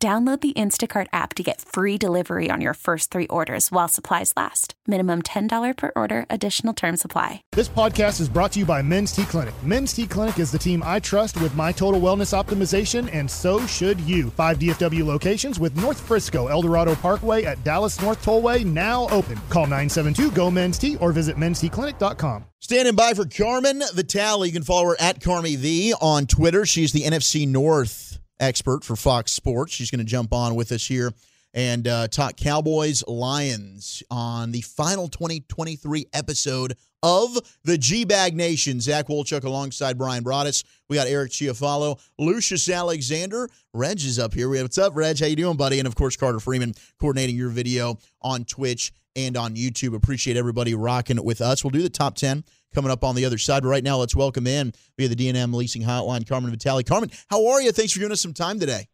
Download 0.00 0.40
the 0.40 0.52
Instacart 0.52 1.08
app 1.12 1.34
to 1.34 1.42
get 1.42 1.60
free 1.60 1.98
delivery 1.98 2.50
on 2.52 2.60
your 2.60 2.74
first 2.74 3.10
three 3.10 3.26
orders 3.26 3.72
while 3.72 3.88
supplies 3.88 4.32
last. 4.36 4.74
Minimum 4.86 5.22
$10 5.22 5.76
per 5.76 5.90
order, 5.96 6.24
additional 6.30 6.72
term 6.72 6.96
supply. 6.96 7.42
This 7.50 7.68
podcast 7.68 8.20
is 8.20 8.28
brought 8.28 8.52
to 8.52 8.60
you 8.60 8.64
by 8.64 8.80
Men's 8.80 9.10
T 9.10 9.24
Clinic. 9.24 9.60
Men's 9.64 9.92
T 9.92 10.06
Clinic 10.06 10.38
is 10.38 10.52
the 10.52 10.58
team 10.58 10.84
I 10.86 11.00
trust 11.00 11.40
with 11.40 11.52
my 11.56 11.72
total 11.72 12.00
wellness 12.00 12.32
optimization, 12.32 13.12
and 13.12 13.28
so 13.28 13.66
should 13.66 14.00
you. 14.02 14.30
Five 14.30 14.60
DFW 14.60 15.04
locations 15.04 15.58
with 15.58 15.76
North 15.82 15.98
Frisco, 15.98 16.46
Eldorado 16.46 16.94
Parkway 16.94 17.42
at 17.42 17.64
Dallas 17.64 18.00
North 18.00 18.24
Tollway 18.24 18.64
now 18.64 19.08
open. 19.08 19.36
Call 19.50 19.64
972 19.64 20.30
GO 20.30 20.48
Men's 20.48 20.78
T 20.78 20.94
or 20.98 21.10
visit 21.10 21.36
mensteclinic.com. 21.36 22.44
Standing 22.60 22.94
by 22.94 23.14
for 23.14 23.24
Carmen 23.24 23.82
Vitali. 23.94 24.46
You 24.48 24.54
can 24.54 24.62
follow 24.62 24.90
her 24.90 24.96
at 25.00 25.18
Carmi 25.18 25.56
V 25.56 25.92
on 26.00 26.26
Twitter. 26.26 26.64
She's 26.64 26.92
the 26.92 27.02
NFC 27.02 27.48
North 27.48 28.20
expert 28.40 28.84
for 28.84 28.96
Fox 28.96 29.32
Sports. 29.32 29.72
She's 29.72 29.90
going 29.90 29.98
to 29.98 30.04
jump 30.04 30.32
on 30.32 30.54
with 30.54 30.72
us 30.72 30.86
here 30.86 31.12
and 31.54 31.88
uh, 31.88 32.08
talk 32.08 32.36
Cowboys 32.36 33.02
Lions 33.06 34.02
on 34.10 34.52
the 34.52 34.60
final 34.60 35.08
2023 35.08 36.06
episode 36.12 36.74
of 37.02 37.38
the 37.64 37.78
G 37.78 38.04
Bag 38.04 38.36
Nation. 38.36 38.80
Zach 38.80 39.06
Wolchuk 39.06 39.44
alongside 39.44 39.98
Brian 39.98 40.24
Broaddus. 40.24 40.64
We 40.88 40.96
got 40.96 41.06
Eric 41.06 41.30
Chiafalo, 41.30 42.00
Lucius 42.18 42.68
Alexander. 42.68 43.48
Reg 43.72 43.98
is 43.98 44.18
up 44.18 44.34
here. 44.34 44.48
We 44.48 44.58
have, 44.58 44.64
What's 44.64 44.78
up, 44.78 44.94
Reg? 44.96 45.18
How 45.20 45.26
you 45.26 45.36
doing, 45.36 45.56
buddy? 45.56 45.78
And 45.78 45.86
of 45.86 45.94
course, 45.94 46.16
Carter 46.16 46.40
Freeman 46.40 46.74
coordinating 47.00 47.36
your 47.36 47.50
video 47.50 47.98
on 48.20 48.44
Twitch 48.44 48.92
and 49.16 49.36
on 49.36 49.54
YouTube. 49.54 49.94
Appreciate 49.94 50.36
everybody 50.36 50.74
rocking 50.74 51.22
with 51.24 51.40
us. 51.40 51.64
We'll 51.64 51.70
do 51.70 51.82
the 51.82 51.88
top 51.88 52.14
10 52.16 52.44
coming 52.74 52.90
up 52.90 53.04
on 53.04 53.14
the 53.14 53.24
other 53.24 53.38
side. 53.38 53.62
But 53.62 53.68
right 53.68 53.84
now, 53.84 53.98
let's 53.98 54.16
welcome 54.16 54.46
in 54.46 54.72
via 54.96 55.08
the 55.08 55.16
DNM 55.16 55.54
Leasing 55.54 55.82
Hotline, 55.82 56.28
Carmen 56.28 56.50
Vitali. 56.50 56.84
Carmen, 56.84 57.10
how 57.28 57.46
are 57.48 57.60
you? 57.60 57.72
Thanks 57.72 57.92
for 57.92 57.98
giving 57.98 58.12
us 58.12 58.20
some 58.20 58.34
time 58.34 58.58
today. 58.58 58.88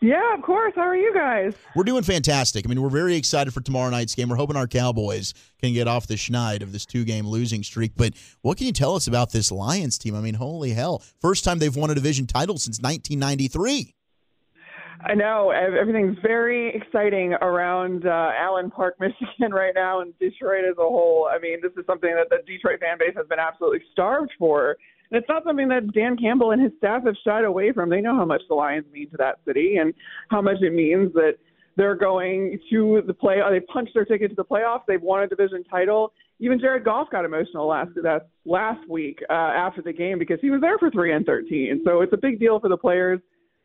Yeah, 0.00 0.34
of 0.34 0.42
course. 0.42 0.74
How 0.76 0.82
are 0.82 0.96
you 0.96 1.14
guys? 1.14 1.54
We're 1.74 1.84
doing 1.84 2.02
fantastic. 2.02 2.66
I 2.66 2.68
mean, 2.68 2.82
we're 2.82 2.90
very 2.90 3.16
excited 3.16 3.54
for 3.54 3.62
tomorrow 3.62 3.88
night's 3.88 4.14
game. 4.14 4.28
We're 4.28 4.36
hoping 4.36 4.56
our 4.56 4.66
Cowboys 4.66 5.32
can 5.62 5.72
get 5.72 5.88
off 5.88 6.06
the 6.06 6.16
schneid 6.16 6.62
of 6.62 6.72
this 6.72 6.84
two 6.84 7.04
game 7.04 7.26
losing 7.26 7.62
streak. 7.62 7.92
But 7.96 8.12
what 8.42 8.58
can 8.58 8.66
you 8.66 8.72
tell 8.74 8.96
us 8.96 9.06
about 9.06 9.32
this 9.32 9.50
Lions 9.50 9.96
team? 9.96 10.14
I 10.14 10.20
mean, 10.20 10.34
holy 10.34 10.70
hell. 10.74 11.02
First 11.22 11.42
time 11.42 11.58
they've 11.58 11.74
won 11.74 11.90
a 11.90 11.94
division 11.94 12.26
title 12.26 12.58
since 12.58 12.80
1993. 12.80 13.94
I 15.00 15.14
know 15.14 15.50
everything's 15.50 16.16
very 16.22 16.74
exciting 16.74 17.34
around 17.34 18.06
uh, 18.06 18.30
Allen 18.38 18.70
Park, 18.70 18.96
Michigan 19.00 19.52
right 19.52 19.74
now, 19.74 20.00
and 20.00 20.16
Detroit 20.18 20.64
as 20.64 20.76
a 20.78 20.82
whole. 20.82 21.28
I 21.30 21.38
mean, 21.38 21.58
this 21.62 21.72
is 21.76 21.84
something 21.86 22.14
that 22.14 22.28
the 22.30 22.38
Detroit 22.46 22.80
fan 22.80 22.98
base 22.98 23.14
has 23.16 23.26
been 23.26 23.38
absolutely 23.38 23.80
starved 23.92 24.32
for. 24.38 24.76
And 25.10 25.18
it's 25.18 25.28
not 25.28 25.44
something 25.44 25.68
that 25.68 25.92
Dan 25.92 26.16
Campbell 26.16 26.52
and 26.52 26.62
his 26.62 26.72
staff 26.78 27.04
have 27.04 27.14
shied 27.24 27.44
away 27.44 27.72
from. 27.72 27.90
They 27.90 28.00
know 28.00 28.16
how 28.16 28.24
much 28.24 28.42
the 28.48 28.54
Lions 28.54 28.86
mean 28.92 29.10
to 29.10 29.16
that 29.18 29.38
city 29.44 29.76
and 29.76 29.92
how 30.30 30.40
much 30.40 30.56
it 30.60 30.72
means 30.72 31.12
that 31.12 31.34
they're 31.76 31.96
going 31.96 32.58
to 32.70 33.02
the 33.06 33.12
play. 33.12 33.40
They 33.50 33.60
punched 33.60 33.94
their 33.94 34.04
ticket 34.04 34.30
to 34.30 34.36
the 34.36 34.44
playoffs. 34.44 34.82
They've 34.86 35.02
won 35.02 35.22
a 35.22 35.26
division 35.26 35.64
title. 35.64 36.12
Even 36.40 36.58
Jared 36.58 36.84
Goff 36.84 37.10
got 37.10 37.24
emotional 37.24 37.66
last 37.66 37.90
that 38.02 38.28
last 38.44 38.88
week 38.88 39.20
uh, 39.28 39.32
after 39.32 39.82
the 39.82 39.92
game 39.92 40.18
because 40.18 40.38
he 40.40 40.50
was 40.50 40.60
there 40.60 40.78
for 40.78 40.90
three 40.90 41.12
and 41.12 41.24
thirteen. 41.24 41.82
So 41.84 42.00
it's 42.00 42.12
a 42.12 42.16
big 42.16 42.40
deal 42.40 42.58
for 42.58 42.68
the 42.68 42.76
players 42.76 43.20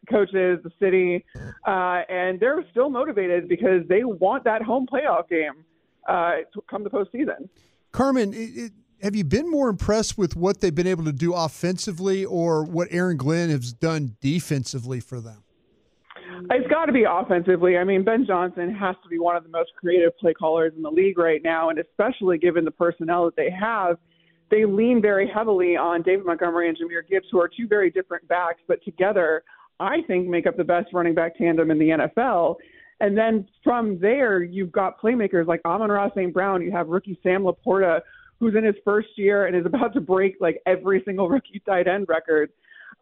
coaches, 0.10 0.60
the 0.64 0.72
city, 0.80 1.26
uh, 1.68 2.02
and 2.10 2.40
they're 2.40 2.64
still 2.72 2.90
motivated 2.90 3.48
because 3.48 3.82
they 3.88 4.04
want 4.04 4.44
that 4.44 4.62
home 4.62 4.88
playoff 4.92 5.28
game 5.30 5.66
uh, 6.08 6.38
to 6.54 6.62
come 6.70 6.84
the 6.84 6.90
postseason. 6.90 7.50
Carmen, 7.92 8.34
it, 8.34 8.38
it, 8.38 8.72
have 9.02 9.16
you 9.16 9.24
been 9.24 9.50
more 9.50 9.70
impressed 9.70 10.18
with 10.18 10.36
what 10.36 10.62
they've 10.62 10.76
been 10.76 10.88
able 10.88 11.06
to 11.06 11.14
do 11.14 11.34
offensively 11.34 12.26
or 12.26 12.64
what 12.64 12.88
Aaron 12.92 13.18
Glenn 13.18 13.50
has 13.50 13.74
done 13.74 14.18
defensively 14.22 15.00
for 15.00 15.22
them? 15.22 15.44
It's 16.52 16.68
got 16.70 16.86
to 16.86 16.94
be 16.94 17.04
offensively. 17.10 17.78
I 17.78 17.84
mean, 17.84 18.04
Ben 18.04 18.26
Johnson 18.26 18.74
has 18.76 18.96
to 19.04 19.10
be 19.10 19.20
one 19.20 19.36
of 19.36 19.44
the 19.44 19.50
most 19.50 19.72
creative 19.78 20.18
play 20.18 20.34
callers 20.34 20.74
in 20.76 20.82
the 20.82 20.92
league 20.92 21.18
right 21.18 21.42
now, 21.44 21.70
and 21.70 21.80
especially 21.80 22.38
given 22.38 22.64
the 22.66 22.72
personnel 22.72 23.26
that 23.26 23.36
they 23.36 23.50
have, 23.50 23.98
they 24.50 24.66
lean 24.66 25.02
very 25.02 25.30
heavily 25.30 25.76
on 25.76 26.02
David 26.02 26.26
Montgomery 26.26 26.70
and 26.70 26.78
Jahmyr 26.78 27.08
Gibbs, 27.08 27.28
who 27.32 27.40
are 27.40 27.48
two 27.50 27.68
very 27.68 27.92
different 27.92 28.28
backs, 28.28 28.62
but 28.68 28.84
together 28.84 29.44
I 29.80 30.02
think, 30.08 30.28
make 30.28 30.46
up 30.46 30.58
the 30.58 30.64
best 30.64 30.94
running 30.94 31.16
back 31.16 31.38
tandem 31.38 31.72
in 31.72 31.80
the 31.80 31.90
NFL. 31.90 32.56
And 33.00 33.18
then 33.18 33.48
from 33.64 33.98
there, 34.00 34.44
you've 34.44 34.72
got 34.72 35.00
playmakers 35.02 35.48
like 35.48 35.62
Amon-Ra 35.66 36.10
St. 36.16 36.34
Brown. 36.34 36.62
You 36.62 36.72
have 36.72 36.88
rookie 36.88 37.18
Sam 37.24 37.44
LaPorta, 37.44 38.02
who's 38.40 38.56
in 38.56 38.64
his 38.64 38.76
first 38.84 39.10
year 39.16 39.46
and 39.46 39.56
is 39.56 39.66
about 39.66 39.94
to 39.94 40.02
break 40.02 40.36
like 40.40 40.62
every 40.66 41.02
single 41.06 41.30
rookie 41.30 41.62
tight 41.66 41.88
end 41.88 42.08
record, 42.10 42.52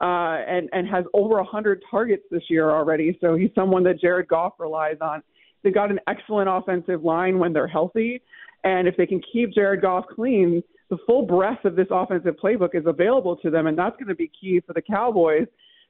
uh, 0.02 0.44
and 0.48 0.70
and 0.72 0.88
has 0.88 1.06
over 1.14 1.36
100 1.38 1.84
targets 1.90 2.24
this 2.30 2.44
year 2.50 2.70
already. 2.70 3.18
So 3.22 3.36
he's 3.36 3.50
someone 3.56 3.84
that 3.84 4.00
Jared 4.00 4.28
Goff 4.28 4.54
relies 4.60 4.98
on. 5.02 5.24
They've 5.64 5.74
got 5.74 5.90
an 5.90 6.00
excellent 6.08 6.50
offensive 6.50 7.04
line 7.04 7.40
when 7.40 7.52
they're 7.52 7.68
healthy, 7.68 8.22
and 8.64 8.88
if 8.88 8.96
they 8.98 9.08
can 9.08 9.22
keep 9.34 9.54
Jared 9.54 9.82
Goff 9.82 10.06
clean, 10.14 10.62
the 10.90 10.98
full 11.08 11.26
breadth 11.26 11.66
of 11.66 11.76
this 11.76 11.88
offensive 11.90 12.36
playbook 12.42 12.76
is 12.76 12.86
available 12.86 13.36
to 13.38 13.50
them, 13.50 13.66
and 13.66 13.78
that's 13.78 13.96
going 13.98 14.08
to 14.08 14.16
be 14.16 14.32
key 14.40 14.62
for 14.66 14.74
the 14.74 14.82
Cowboys 14.82 15.48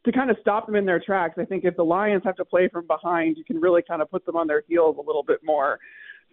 to 0.08 0.12
kind 0.14 0.32
of 0.32 0.38
stop 0.42 0.66
them 0.66 0.76
in 0.76 0.86
their 0.86 1.00
tracks. 1.00 1.36
I 1.38 1.46
think 1.46 1.66
if 1.66 1.76
the 1.76 1.84
Lions 1.84 2.24
have 2.26 2.36
to 2.38 2.46
play 2.46 2.68
from 2.68 2.88
behind, 2.88 3.38
you 3.38 3.44
can 3.44 3.60
really 3.60 3.84
kind 3.88 4.02
of 4.02 4.10
put 4.10 4.26
them 4.26 4.36
on 4.36 4.48
their 4.48 4.64
heels 4.68 4.96
a 4.98 5.02
little 5.02 5.24
bit 5.24 5.40
more. 5.44 5.80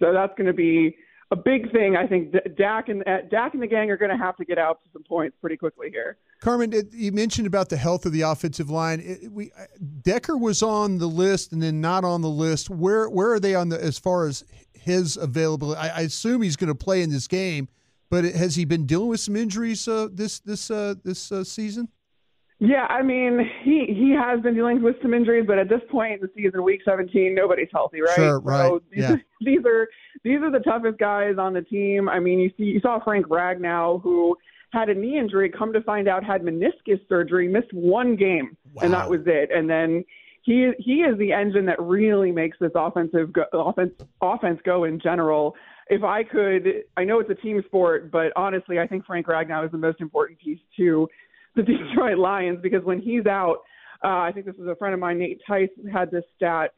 So 0.01 0.13
that's 0.13 0.33
going 0.37 0.47
to 0.47 0.55
be 0.55 0.97
a 1.31 1.37
big 1.37 1.73
thing. 1.73 1.97
I 1.97 2.07
think 2.07 2.35
Dak 2.57 2.89
and 2.89 3.03
uh, 3.07 3.23
Dak 3.31 3.55
and 3.55 3.63
the 3.63 3.67
gang 3.67 3.91
are 3.91 3.97
going 3.97 4.11
to 4.11 4.17
have 4.17 4.37
to 4.37 4.45
get 4.45 4.59
out 4.59 4.83
to 4.85 4.91
some 4.93 5.03
points 5.03 5.37
pretty 5.41 5.57
quickly 5.57 5.91
here. 5.91 6.17
Carmen, 6.41 6.73
you 6.93 7.13
mentioned 7.13 7.47
about 7.47 7.69
the 7.69 7.77
health 7.77 8.07
of 8.07 8.13
the 8.13 8.23
offensive 8.23 8.71
line. 8.71 9.01
It, 9.01 9.33
we 9.33 9.51
uh, 9.59 9.65
Decker 10.03 10.37
was 10.37 10.63
on 10.63 10.99
the 10.99 11.07
list 11.07 11.53
and 11.53 11.63
then 11.63 11.81
not 11.81 12.05
on 12.05 12.21
the 12.21 12.29
list. 12.29 12.71
Where 12.71 13.09
where 13.09 13.33
are 13.33 13.41
they 13.41 13.55
on 13.55 13.69
the 13.69 13.83
as 13.83 13.99
far 13.99 14.27
as 14.27 14.45
his 14.75 15.17
availability? 15.17 15.81
I, 15.81 15.89
I 15.89 16.01
assume 16.03 16.43
he's 16.43 16.57
going 16.57 16.69
to 16.69 16.75
play 16.75 17.03
in 17.03 17.11
this 17.11 17.27
game, 17.27 17.69
but 18.11 18.25
has 18.25 18.55
he 18.55 18.65
been 18.65 18.87
dealing 18.87 19.09
with 19.09 19.21
some 19.21 19.37
injuries 19.37 19.89
uh, 19.89 20.09
this 20.13 20.39
this 20.41 20.71
uh, 20.71 20.95
this 21.03 21.33
uh, 21.33 21.43
season? 21.43 21.89
Yeah, 22.65 22.87
I 22.89 23.03
mean, 23.03 23.51
he 23.63 23.87
he 23.89 24.15
has 24.19 24.41
been 24.41 24.55
dealing 24.55 24.83
with 24.83 24.97
some 25.03 25.13
injuries, 25.13 25.45
but 25.47 25.59
at 25.59 25.69
this 25.69 25.81
point 25.91 26.15
in 26.15 26.21
the 26.21 26.31
season, 26.35 26.63
week 26.63 26.81
17, 26.85 27.35
nobody's 27.35 27.69
healthy, 27.73 28.01
right? 28.01 28.15
Sure, 28.15 28.41
right. 28.41 28.69
So 28.69 28.83
these, 28.91 29.03
yeah. 29.03 29.17
these 29.41 29.65
are 29.67 29.89
these 30.23 30.41
are 30.41 30.51
the 30.51 30.61
toughest 30.61 30.99
guys 30.99 31.35
on 31.39 31.53
the 31.53 31.63
team. 31.63 32.09
I 32.09 32.21
mean, 32.21 32.39
you 32.39 32.51
see, 32.57 32.65
you 32.65 32.81
saw 32.81 33.03
Frank 33.03 33.27
Ragnow, 33.27 34.03
who 34.03 34.37
had 34.73 34.89
a 34.89 34.95
knee 34.95 35.19
injury, 35.19 35.51
come 35.51 35.73
to 35.73 35.83
find 35.83 36.09
out 36.09 36.25
had 36.25 36.43
meniscus 36.43 37.01
surgery, 37.09 37.49
missed 37.49 37.73
one 37.73 38.17
game, 38.17 38.57
wow. 38.73 38.83
and 38.83 38.95
that 38.95 39.11
was 39.11 39.21
it. 39.27 39.51
And 39.55 39.69
then 39.69 40.05
he 40.43 40.73
he 40.79 41.03
is 41.03 41.19
the 41.19 41.33
engine 41.33 41.67
that 41.67 41.81
really 41.81 42.33
makes 42.33 42.57
this 42.61 42.73
offensive 42.75 43.33
go, 43.33 43.45
offense 43.53 43.93
offense 44.23 44.61
go 44.65 44.85
in 44.85 44.99
general. 45.01 45.55
If 45.89 46.03
I 46.03 46.23
could, 46.23 46.85
I 46.97 47.05
know 47.05 47.21
it's 47.21 47.29
a 47.29 47.35
team 47.35 47.63
sport, 47.67 48.11
but 48.11 48.33
honestly, 48.37 48.79
I 48.79 48.87
think 48.87 49.05
Frank 49.05 49.27
Ragnow 49.27 49.67
is 49.67 49.71
the 49.71 49.77
most 49.77 50.01
important 50.01 50.39
piece 50.39 50.61
too 50.75 51.09
the 51.57 51.63
Detroit 51.63 52.19
Lions 52.19 52.59
because 52.63 52.85
when 52.85 53.01
he's 53.01 53.27
out, 53.27 53.59
uh, 54.03 54.09
I 54.09 54.33
think 54.33 54.47
this 54.47 54.57
was 54.59 54.69
a 54.69 54.77
friend 54.77 54.95
of 54.95 55.01
mine, 55.01 55.19
Nate 55.19 55.41
Tice, 55.47 55.71
had 55.93 56.11
this 56.11 56.25
stat. 56.37 56.73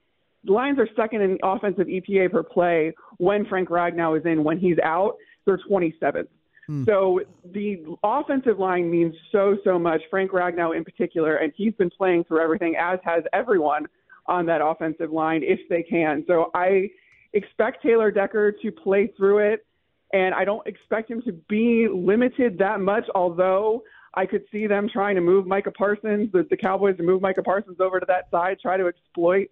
The 0.44 0.52
Lions 0.52 0.78
are 0.78 0.88
second 0.94 1.22
in 1.22 1.38
offensive 1.42 1.88
EPA 1.88 2.30
per 2.30 2.42
play 2.42 2.94
when 3.18 3.44
Frank 3.46 3.68
Ragnow 3.68 4.18
is 4.18 4.24
in. 4.24 4.44
When 4.44 4.58
he's 4.58 4.78
out, 4.84 5.16
they're 5.44 5.58
27th. 5.68 6.28
Hmm. 6.66 6.84
So 6.84 7.20
the 7.52 7.84
offensive 8.04 8.58
line 8.58 8.90
means 8.90 9.14
so, 9.32 9.56
so 9.64 9.78
much. 9.78 10.00
Frank 10.10 10.30
Ragnow 10.30 10.76
in 10.76 10.84
particular, 10.84 11.36
and 11.36 11.52
he's 11.56 11.74
been 11.74 11.90
playing 11.90 12.24
through 12.24 12.40
everything, 12.40 12.76
as 12.80 12.98
has 13.04 13.24
everyone 13.32 13.86
on 14.26 14.46
that 14.46 14.60
offensive 14.64 15.12
line 15.12 15.42
if 15.44 15.60
they 15.68 15.82
can. 15.82 16.24
So 16.26 16.50
I 16.54 16.88
expect 17.32 17.82
Taylor 17.82 18.10
Decker 18.10 18.52
to 18.62 18.72
play 18.72 19.12
through 19.16 19.52
it, 19.52 19.66
and 20.12 20.34
I 20.34 20.44
don't 20.44 20.66
expect 20.66 21.10
him 21.10 21.22
to 21.22 21.32
be 21.48 21.88
limited 21.92 22.58
that 22.58 22.80
much, 22.80 23.04
although 23.14 23.82
I 24.16 24.26
could 24.26 24.44
see 24.50 24.66
them 24.66 24.88
trying 24.90 25.14
to 25.16 25.20
move 25.20 25.46
Micah 25.46 25.70
Parsons, 25.70 26.32
the, 26.32 26.46
the 26.48 26.56
Cowboys 26.56 26.96
to 26.96 27.02
move 27.02 27.20
Micah 27.20 27.42
Parsons 27.42 27.80
over 27.80 28.00
to 28.00 28.06
that 28.06 28.30
side, 28.30 28.58
try 28.60 28.76
to 28.76 28.86
exploit 28.86 29.50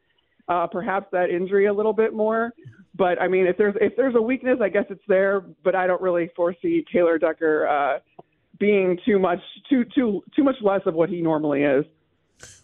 uh, 0.48 0.66
perhaps 0.66 1.06
that 1.12 1.30
injury 1.30 1.66
a 1.66 1.72
little 1.72 1.92
bit 1.92 2.14
more. 2.14 2.52
But 2.96 3.20
I 3.20 3.28
mean, 3.28 3.46
if 3.46 3.56
there's 3.56 3.74
if 3.80 3.96
there's 3.96 4.14
a 4.14 4.22
weakness, 4.22 4.58
I 4.62 4.68
guess 4.68 4.84
it's 4.88 5.02
there. 5.08 5.40
But 5.62 5.74
I 5.74 5.86
don't 5.86 6.00
really 6.00 6.30
foresee 6.36 6.84
Taylor 6.92 7.18
Decker 7.18 7.66
uh, 7.66 8.22
being 8.58 8.98
too 9.04 9.18
much 9.18 9.40
too 9.68 9.84
too 9.94 10.22
too 10.34 10.44
much 10.44 10.56
less 10.62 10.82
of 10.86 10.94
what 10.94 11.08
he 11.08 11.20
normally 11.20 11.62
is. 11.62 11.84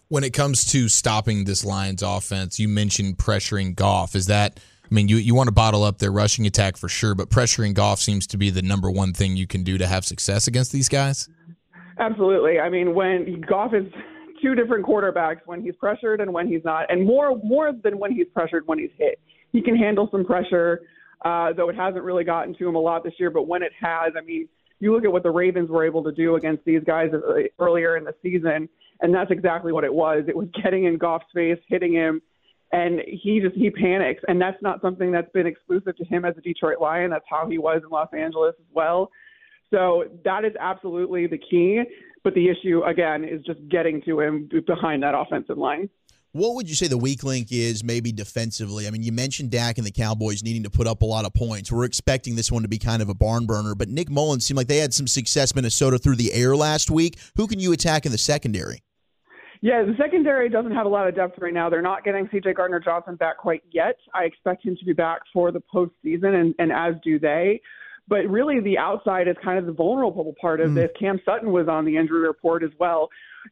When 0.07 0.23
it 0.23 0.33
comes 0.33 0.65
to 0.71 0.89
stopping 0.89 1.45
this 1.45 1.63
Lions 1.63 2.03
offense, 2.03 2.59
you 2.59 2.67
mentioned 2.67 3.17
pressuring 3.17 3.75
Goff. 3.75 4.15
Is 4.15 4.27
that 4.27 4.59
I 4.89 4.93
mean, 4.93 5.07
you, 5.07 5.17
you 5.17 5.33
want 5.33 5.47
to 5.47 5.53
bottle 5.53 5.83
up 5.83 5.99
their 5.99 6.11
rushing 6.11 6.45
attack 6.45 6.75
for 6.75 6.89
sure, 6.89 7.15
but 7.15 7.29
pressuring 7.29 7.73
Goff 7.73 7.99
seems 7.99 8.27
to 8.27 8.37
be 8.37 8.49
the 8.49 8.61
number 8.61 8.91
one 8.91 9.13
thing 9.13 9.37
you 9.37 9.47
can 9.47 9.63
do 9.63 9.77
to 9.77 9.87
have 9.87 10.03
success 10.03 10.47
against 10.47 10.73
these 10.73 10.89
guys. 10.89 11.29
Absolutely. 11.99 12.59
I 12.59 12.69
mean, 12.69 12.93
when 12.93 13.41
Goff 13.41 13.73
is 13.73 13.85
two 14.41 14.55
different 14.55 14.85
quarterbacks 14.85 15.41
when 15.45 15.61
he's 15.61 15.75
pressured 15.75 16.19
and 16.19 16.33
when 16.33 16.47
he's 16.47 16.63
not, 16.63 16.91
and 16.91 17.05
more 17.05 17.39
more 17.43 17.71
than 17.71 17.97
when 17.99 18.11
he's 18.11 18.27
pressured 18.33 18.63
when 18.65 18.79
he's 18.79 18.89
hit. 18.97 19.19
He 19.51 19.61
can 19.61 19.75
handle 19.75 20.07
some 20.11 20.25
pressure, 20.25 20.81
uh, 21.25 21.53
though 21.53 21.69
it 21.69 21.75
hasn't 21.75 22.03
really 22.03 22.23
gotten 22.23 22.55
to 22.55 22.67
him 22.67 22.75
a 22.75 22.79
lot 22.79 23.03
this 23.03 23.13
year. 23.19 23.29
But 23.29 23.47
when 23.47 23.61
it 23.61 23.73
has, 23.79 24.13
I 24.17 24.21
mean, 24.21 24.47
you 24.79 24.93
look 24.93 25.03
at 25.03 25.11
what 25.11 25.23
the 25.23 25.31
Ravens 25.31 25.69
were 25.69 25.85
able 25.85 26.03
to 26.03 26.11
do 26.11 26.35
against 26.35 26.63
these 26.65 26.81
guys 26.85 27.11
earlier 27.59 27.97
in 27.97 28.03
the 28.03 28.15
season, 28.23 28.67
and 29.01 29.13
that's 29.13 29.29
exactly 29.29 29.71
what 29.71 29.83
it 29.83 29.93
was. 29.93 30.23
It 30.27 30.35
was 30.35 30.47
getting 30.63 30.85
in 30.85 30.97
Goff's 30.97 31.25
face, 31.33 31.59
hitting 31.67 31.93
him, 31.93 32.21
and 32.71 33.01
he 33.05 33.41
just 33.41 33.55
he 33.55 33.69
panics, 33.69 34.23
and 34.27 34.41
that's 34.41 34.61
not 34.61 34.81
something 34.81 35.11
that's 35.11 35.31
been 35.33 35.45
exclusive 35.45 35.95
to 35.97 36.05
him 36.05 36.25
as 36.25 36.35
a 36.37 36.41
Detroit 36.41 36.79
Lion. 36.79 37.11
That's 37.11 37.25
how 37.29 37.47
he 37.49 37.57
was 37.57 37.81
in 37.83 37.89
Los 37.89 38.09
Angeles 38.13 38.55
as 38.57 38.65
well. 38.73 39.11
So 39.71 40.05
that 40.23 40.45
is 40.45 40.53
absolutely 40.59 41.27
the 41.27 41.37
key. 41.37 41.81
But 42.23 42.35
the 42.35 42.49
issue 42.49 42.83
again 42.83 43.23
is 43.23 43.43
just 43.45 43.59
getting 43.69 44.01
to 44.03 44.19
him 44.19 44.47
behind 44.67 45.01
that 45.01 45.15
offensive 45.15 45.57
line. 45.57 45.89
What 46.33 46.55
would 46.55 46.69
you 46.69 46.75
say 46.75 46.87
the 46.87 46.97
weak 46.97 47.25
link 47.25 47.47
is, 47.51 47.83
maybe 47.83 48.13
defensively? 48.13 48.87
I 48.87 48.91
mean, 48.91 49.03
you 49.03 49.11
mentioned 49.11 49.51
Dak 49.51 49.77
and 49.77 49.85
the 49.85 49.91
Cowboys 49.91 50.43
needing 50.43 50.63
to 50.63 50.69
put 50.69 50.87
up 50.87 51.01
a 51.01 51.05
lot 51.05 51.25
of 51.25 51.33
points. 51.33 51.71
We're 51.71 51.83
expecting 51.83 52.35
this 52.35 52.49
one 52.49 52.61
to 52.61 52.69
be 52.69 52.77
kind 52.77 53.01
of 53.01 53.09
a 53.09 53.13
barn 53.13 53.45
burner, 53.45 53.75
but 53.75 53.89
Nick 53.89 54.09
Mullens 54.09 54.45
seemed 54.45 54.55
like 54.57 54.67
they 54.67 54.77
had 54.77 54.93
some 54.93 55.07
success 55.07 55.53
Minnesota 55.53 55.97
through 55.97 56.15
the 56.15 56.31
air 56.31 56.55
last 56.55 56.89
week. 56.89 57.17
Who 57.35 57.47
can 57.47 57.59
you 57.59 57.73
attack 57.73 58.05
in 58.05 58.13
the 58.13 58.17
secondary? 58.17 58.81
Yeah, 59.59 59.83
the 59.83 59.93
secondary 59.97 60.49
doesn't 60.49 60.71
have 60.71 60.85
a 60.85 60.89
lot 60.89 61.07
of 61.07 61.15
depth 61.15 61.37
right 61.37 61.53
now. 61.53 61.69
They're 61.69 61.81
not 61.81 62.05
getting 62.05 62.27
CJ 62.27 62.55
Gardner 62.55 62.79
Johnson 62.79 63.15
back 63.15 63.37
quite 63.37 63.63
yet. 63.69 63.97
I 64.15 64.23
expect 64.23 64.65
him 64.65 64.77
to 64.77 64.85
be 64.85 64.93
back 64.93 65.21
for 65.33 65.51
the 65.51 65.61
postseason, 65.73 66.33
and, 66.33 66.55
and 66.59 66.71
as 66.71 66.95
do 67.03 67.19
they. 67.19 67.59
But 68.07 68.27
really, 68.27 68.59
the 68.59 68.77
outside 68.77 69.27
is 69.27 69.35
kind 69.43 69.57
of 69.57 69.65
the 69.65 69.71
vulnerable 69.71 70.33
part 70.39 70.59
of 70.59 70.71
mm. 70.71 70.75
this. 70.75 70.89
Cam 70.99 71.19
Sutton 71.23 71.51
was 71.51 71.67
on 71.67 71.85
the 71.85 71.95
injury 71.95 72.21
report 72.21 72.63
as 72.63 72.71
well. 72.79 73.09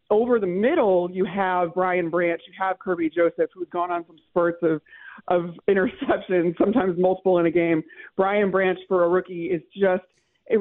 Over 0.09 0.39
the 0.39 0.47
middle, 0.47 1.09
you 1.11 1.25
have 1.25 1.73
Brian 1.73 2.09
Branch, 2.09 2.41
you 2.47 2.53
have 2.59 2.77
Kerby 2.77 3.13
Joseph, 3.13 3.49
who's 3.53 3.69
gone 3.71 3.91
on 3.91 4.05
some 4.05 4.17
spurts 4.29 4.59
of 4.63 4.81
of 5.27 5.51
interceptions, 5.69 6.57
sometimes 6.57 6.97
multiple 6.97 7.39
in 7.39 7.45
a 7.45 7.51
game. 7.51 7.83
Brian 8.15 8.51
Branch 8.51 8.79
for 8.87 9.03
a 9.03 9.09
rookie 9.09 9.45
is 9.45 9.61
just 9.73 10.03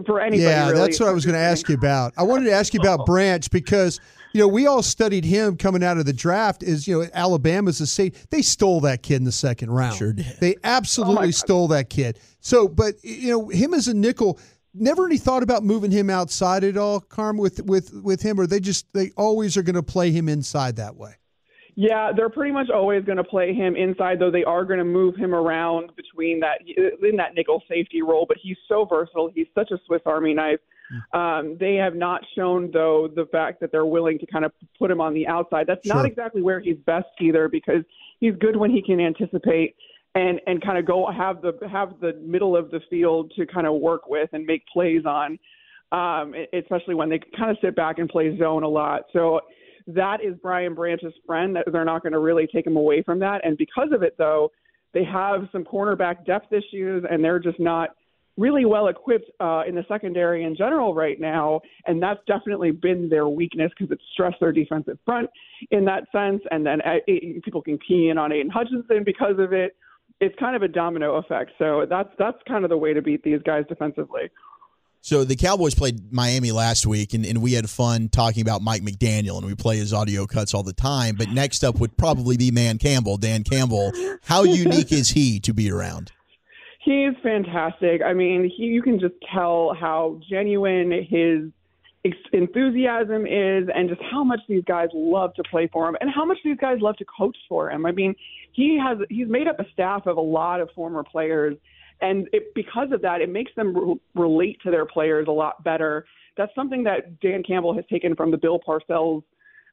for 0.05 0.21
anybody. 0.21 0.43
Yeah, 0.43 0.69
really, 0.69 0.81
that's 0.81 1.01
what 1.01 1.09
I 1.09 1.13
was 1.13 1.25
going 1.25 1.35
to 1.35 1.41
ask 1.41 1.69
you 1.69 1.75
about. 1.75 2.13
I 2.17 2.23
wanted 2.23 2.45
to 2.45 2.53
ask 2.53 2.75
you 2.75 2.81
about 2.81 3.07
Branch 3.07 3.51
because 3.51 4.01
you 4.33 4.41
know 4.41 4.49
we 4.49 4.67
all 4.67 4.83
studied 4.83 5.25
him 5.25 5.57
coming 5.57 5.83
out 5.83 5.99
of 5.99 6.07
the 6.07 6.13
draft. 6.13 6.63
Is 6.63 6.87
you 6.87 7.01
know 7.01 7.09
Alabama's 7.15 7.81
a 7.81 7.87
state 7.87 8.27
they 8.31 8.43
stole 8.43 8.81
that 8.81 9.03
kid 9.03 9.17
in 9.17 9.25
the 9.25 9.33
second 9.33 9.71
round. 9.71 9.97
Sure 9.97 10.13
did. 10.13 10.37
They 10.41 10.57
absolutely 10.65 11.29
oh 11.29 11.33
stole 11.33 11.69
that 11.69 11.91
kid. 11.91 12.19
So, 12.41 12.69
but 12.69 12.95
you 13.03 13.31
know 13.31 13.49
him 13.49 13.75
as 13.75 13.89
a 13.89 13.95
nickel. 13.95 14.39
Never 14.75 15.07
any 15.07 15.19
thought 15.19 15.43
about 15.43 15.65
moving 15.65 15.91
him 15.91 16.11
outside 16.11 16.63
at 16.63 16.77
all, 16.77 17.01
Carm, 17.01 17.39
with 17.39 17.63
with 17.65 17.93
with 17.95 18.21
him, 18.21 18.39
or 18.39 18.47
they 18.47 18.61
just 18.61 18.87
they 18.93 19.11
always 19.17 19.57
are 19.57 19.63
going 19.63 19.75
to 19.75 19.83
play 19.83 20.11
him 20.11 20.29
inside 20.29 20.77
that 20.77 20.97
way. 20.97 21.18
Yeah, 21.81 22.11
they're 22.11 22.29
pretty 22.29 22.51
much 22.51 22.71
always 22.75 23.05
going 23.05 23.19
to 23.19 23.23
play 23.25 23.55
him 23.55 23.77
inside, 23.77 24.19
though 24.19 24.33
they 24.33 24.43
are 24.43 24.65
going 24.65 24.81
to 24.81 24.85
move 24.85 25.15
him 25.15 25.33
around 25.33 25.93
between 25.95 26.41
that 26.41 26.59
in 26.67 27.15
that 27.19 27.37
nickel 27.37 27.63
safety 27.69 28.03
role. 28.03 28.27
But 28.27 28.39
he's 28.43 28.57
so 28.67 28.85
versatile. 28.85 29.31
He's 29.33 29.47
such 29.55 29.71
a 29.71 29.79
Swiss 29.87 30.03
Army 30.05 30.35
knife. 30.35 30.59
Um, 31.13 31.57
they 31.61 31.77
have 31.77 31.95
not 31.95 32.23
shown, 32.35 32.73
though, 32.73 33.09
the 33.15 33.27
fact 33.27 33.61
that 33.61 33.71
they're 33.71 33.87
willing 33.87 34.19
to 34.19 34.27
kind 34.27 34.45
of 34.45 34.51
put 34.77 34.91
him 34.91 35.01
on 35.01 35.15
the 35.15 35.29
outside. 35.29 35.69
That's 35.69 35.87
sure. 35.87 35.95
not 35.95 36.05
exactly 36.05 36.43
where 36.43 36.59
he's 36.59 36.79
best 36.85 37.07
either, 37.21 37.49
because 37.49 37.85
he's 38.19 38.35
good 38.41 38.57
when 38.57 38.73
he 38.73 38.83
can 38.83 38.99
anticipate 38.99 39.77
and 40.17 40.41
and 40.49 40.61
kind 40.61 40.79
of 40.79 40.85
go 40.85 41.09
have 41.17 41.43
the 41.43 41.53
have 41.71 42.01
the 42.01 42.15
middle 42.15 42.57
of 42.57 42.73
the 42.73 42.81
field 42.91 43.33
to 43.37 43.47
kind 43.47 43.69
of 43.69 43.75
work 43.75 44.09
with 44.09 44.31
and 44.33 44.45
make 44.45 44.67
plays 44.67 45.03
on. 45.07 45.39
Um, 45.93 46.35
especially 46.53 46.97
when 46.97 47.09
they 47.09 47.21
kind 47.39 47.53
of 47.53 47.57
sit 47.63 47.77
back 47.77 47.99
and 47.99 48.09
play 48.09 48.37
zone 48.37 48.65
a 48.65 48.69
lot. 48.69 49.05
So 49.13 49.41
that 49.89 50.23
is 50.23 50.35
Brian 50.43 50.75
Branch's 50.75 51.15
friend. 51.27 51.57
That 51.57 51.65
they're 51.73 51.85
not 51.85 52.03
going 52.03 52.13
to 52.13 52.19
really 52.19 52.47
take 52.47 52.67
him 52.67 52.77
away 52.77 53.03
from 53.03 53.19
that. 53.21 53.45
And 53.45 53.57
because 53.57 53.89
of 53.93 54.03
it, 54.03 54.17
though, 54.19 54.51
they 54.95 55.05
have 55.05 55.49
some 55.53 55.65
cornerback 55.65 56.25
depth 56.25 56.53
issues, 56.53 57.05
and 57.11 57.23
they're 57.23 57.39
just 57.39 57.61
not 57.61 57.91
really 58.37 58.65
well 58.65 58.87
equipped 58.87 59.31
uh, 59.41 59.63
in 59.67 59.75
the 59.75 59.85
secondary 59.89 60.45
in 60.45 60.57
general 60.57 60.95
right 60.95 61.21
now. 61.21 61.61
And 61.87 62.01
that's 62.01 62.21
definitely 62.27 62.71
been 62.71 63.09
their 63.09 63.29
weakness 63.29 63.73
because 63.77 63.91
it's 63.93 64.03
stressed 64.13 64.37
their 64.41 64.53
defensive 64.53 64.99
front 65.05 65.29
in 65.73 65.85
that 65.87 66.05
sense. 66.13 66.41
And 66.51 66.65
then 66.65 66.81
uh, 66.83 66.99
people 67.45 67.61
can 67.61 67.79
key 67.79 68.11
in 68.11 68.19
on 68.19 68.33
Aidan 68.33 68.51
Hutchinson 68.51 69.03
because 69.05 69.39
of 69.39 69.53
it. 69.53 69.77
It's 70.21 70.35
kind 70.39 70.57
of 70.57 70.63
a 70.63 70.69
domino 70.69 71.17
effect. 71.17 71.53
So 71.59 71.87
that's 71.89 72.09
that's 72.19 72.39
kind 72.47 72.65
of 72.65 72.71
the 72.71 72.77
way 72.77 72.93
to 72.93 73.03
beat 73.03 73.23
these 73.23 73.41
guys 73.45 73.65
defensively. 73.69 74.31
So 75.01 75.25
the 75.25 75.37
Cowboys 75.37 75.75
played 75.75 76.13
Miami 76.13 76.53
last 76.53 76.87
week, 76.87 77.15
and, 77.15 77.25
and 77.25 77.41
we 77.41 77.53
had 77.53 77.71
fun 77.71 78.09
talking 78.09 78.43
about 78.43 78.63
Mike 78.63 78.83
McDaniel, 78.83 79.39
and 79.39 79.47
we 79.47 79.55
play 79.55 79.77
his 79.77 79.93
audio 79.93 80.27
cuts 80.27 80.55
all 80.55 80.63
the 80.63 80.73
time. 80.73 81.15
But 81.17 81.31
next 81.31 81.63
up 81.65 81.79
would 81.79 81.97
probably 81.97 82.37
be 82.37 82.51
Man 82.51 82.79
Campbell, 82.79 83.17
Dan 83.17 83.45
Campbell. 83.45 83.93
How 84.25 84.43
unique 84.43 84.93
is 84.93 85.11
he 85.11 85.41
to 85.41 85.55
be 85.55 85.71
around? 85.71 86.13
He's 86.81 87.15
fantastic. 87.23 88.03
I 88.03 88.13
mean, 88.13 88.51
he 88.55 88.65
you 88.65 88.83
can 88.83 88.99
just 88.99 89.15
tell 89.33 89.75
how 89.79 90.21
genuine 90.29 90.91
his 90.91 91.51
enthusiasm 92.33 93.27
is 93.27 93.69
and 93.75 93.89
just 93.89 94.01
how 94.11 94.25
much 94.25 94.41
these 94.49 94.65
guys 94.65 94.89
love 94.95 95.35
to 95.35 95.43
play 95.45 95.69
for 95.73 95.89
him 95.89 95.97
and 96.01 96.11
how 96.11 96.25
much 96.25 96.39
these 96.45 96.57
guys 96.59 96.79
love 96.81 96.97
to 96.97 97.05
coach 97.05 97.37
for 97.49 97.71
him. 97.71 97.85
I 97.87 97.93
mean, 97.93 98.15
he 98.53 98.79
has 98.79 98.99
he's 99.11 99.29
made 99.29 99.49
up 99.49 99.59
a 99.61 99.67
staff 99.73 100.07
of 100.07 100.17
a 100.17 100.23
lot 100.23 100.61
of 100.61 100.71
former 100.75 101.03
players 101.03 101.57
and 102.01 102.29
it, 102.33 102.55
because 102.55 102.93
of 102.93 103.03
that, 103.03 103.21
it 103.21 103.29
makes 103.29 103.53
them 103.57 103.77
re- 103.77 104.01
relate 104.15 104.61
to 104.63 104.71
their 104.71 104.87
players 104.87 105.27
a 105.29 105.33
lot 105.33 105.63
better. 105.65 106.05
That's 106.37 106.55
something 106.55 106.85
that 106.85 107.21
Dan 107.21 107.43
Campbell 107.43 107.75
has 107.75 107.85
taken 107.91 108.15
from 108.15 108.31
the 108.31 108.37
Bill 108.37 108.61
Parcells 108.61 109.23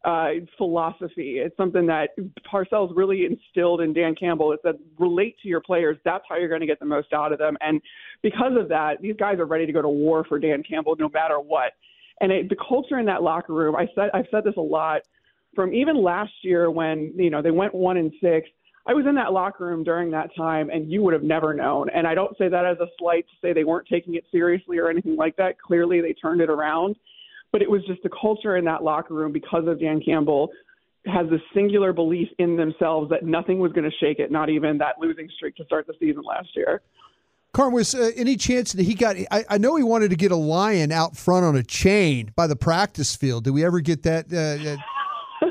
uh, 0.05 0.29
philosophy. 0.57 1.39
It's 1.39 1.57
something 1.57 1.87
that 1.87 2.09
Parcells 2.51 2.95
really 2.95 3.25
instilled 3.25 3.81
in 3.81 3.91
Dan 3.91 4.15
Campbell. 4.15 4.53
Is 4.53 4.59
that 4.63 4.75
relate 4.99 5.35
to 5.41 5.47
your 5.47 5.61
players. 5.61 5.97
That's 6.05 6.23
how 6.29 6.37
you're 6.37 6.47
going 6.47 6.61
to 6.61 6.67
get 6.67 6.79
the 6.79 6.85
most 6.85 7.11
out 7.11 7.33
of 7.33 7.39
them. 7.39 7.57
And 7.61 7.81
because 8.21 8.53
of 8.57 8.69
that, 8.69 9.01
these 9.01 9.15
guys 9.17 9.39
are 9.39 9.45
ready 9.45 9.65
to 9.65 9.73
go 9.73 9.81
to 9.81 9.89
war 9.89 10.23
for 10.23 10.39
Dan 10.39 10.63
Campbell 10.63 10.95
no 10.99 11.09
matter 11.09 11.39
what. 11.39 11.73
And 12.21 12.31
it, 12.31 12.49
the 12.49 12.55
culture 12.55 12.99
in 12.99 13.05
that 13.07 13.23
locker 13.23 13.53
room, 13.53 13.75
I 13.75 13.87
said 13.95 14.09
I've 14.13 14.27
said 14.31 14.43
this 14.43 14.55
a 14.57 14.61
lot 14.61 15.01
from 15.55 15.73
even 15.73 16.01
last 16.01 16.33
year 16.43 16.69
when 16.69 17.13
you 17.15 17.29
know 17.29 17.41
they 17.41 17.51
went 17.51 17.73
one 17.73 17.97
and 17.97 18.11
six 18.21 18.47
I 18.87 18.93
was 18.93 19.05
in 19.07 19.15
that 19.15 19.33
locker 19.33 19.65
room 19.65 19.83
during 19.83 20.11
that 20.11 20.29
time, 20.35 20.69
and 20.69 20.91
you 20.91 21.01
would 21.01 21.13
have 21.13 21.23
never 21.23 21.53
known. 21.53 21.89
And 21.89 22.05
I 22.05 22.13
don't 22.13 22.37
say 22.37 22.49
that 22.49 22.65
as 22.65 22.77
a 22.79 22.87
slight 22.99 23.25
to 23.27 23.33
say 23.41 23.51
they 23.51 23.63
weren't 23.63 23.87
taking 23.87 24.13
it 24.15 24.25
seriously 24.31 24.77
or 24.77 24.89
anything 24.89 25.15
like 25.15 25.35
that. 25.37 25.59
Clearly, 25.59 26.01
they 26.01 26.13
turned 26.13 26.41
it 26.41 26.49
around. 26.49 26.95
But 27.51 27.61
it 27.61 27.69
was 27.69 27.81
just 27.87 28.03
the 28.03 28.09
culture 28.09 28.57
in 28.57 28.65
that 28.65 28.83
locker 28.83 29.13
room 29.13 29.31
because 29.31 29.67
of 29.67 29.79
Dan 29.79 30.01
Campbell 30.05 30.49
has 31.05 31.29
this 31.29 31.41
singular 31.53 31.93
belief 31.93 32.27
in 32.39 32.57
themselves 32.57 33.09
that 33.09 33.23
nothing 33.23 33.59
was 33.59 33.71
going 33.71 33.89
to 33.89 33.95
shake 33.99 34.19
it, 34.19 34.31
not 34.31 34.49
even 34.49 34.77
that 34.79 34.95
losing 34.99 35.29
streak 35.35 35.55
to 35.55 35.65
start 35.65 35.87
the 35.87 35.93
season 35.99 36.23
last 36.23 36.49
year. 36.55 36.81
Carm, 37.53 37.73
was 37.73 37.95
uh, 37.95 38.11
any 38.15 38.35
chance 38.35 38.73
that 38.73 38.83
he 38.83 38.93
got? 38.93 39.15
I, 39.31 39.45
I, 39.49 39.57
know 39.57 39.77
he 39.77 39.83
wanted 39.83 40.09
to 40.09 40.17
get 40.17 40.31
a 40.33 40.35
lion 40.35 40.91
out 40.91 41.15
front 41.15 41.45
on 41.45 41.55
a 41.55 41.63
chain 41.63 42.33
by 42.35 42.47
the 42.47 42.55
practice 42.55 43.15
field. 43.15 43.45
Did 43.45 43.51
we 43.51 43.63
ever 43.63 43.79
get 43.79 44.03
that? 44.03 44.25
Uh, 44.25 44.75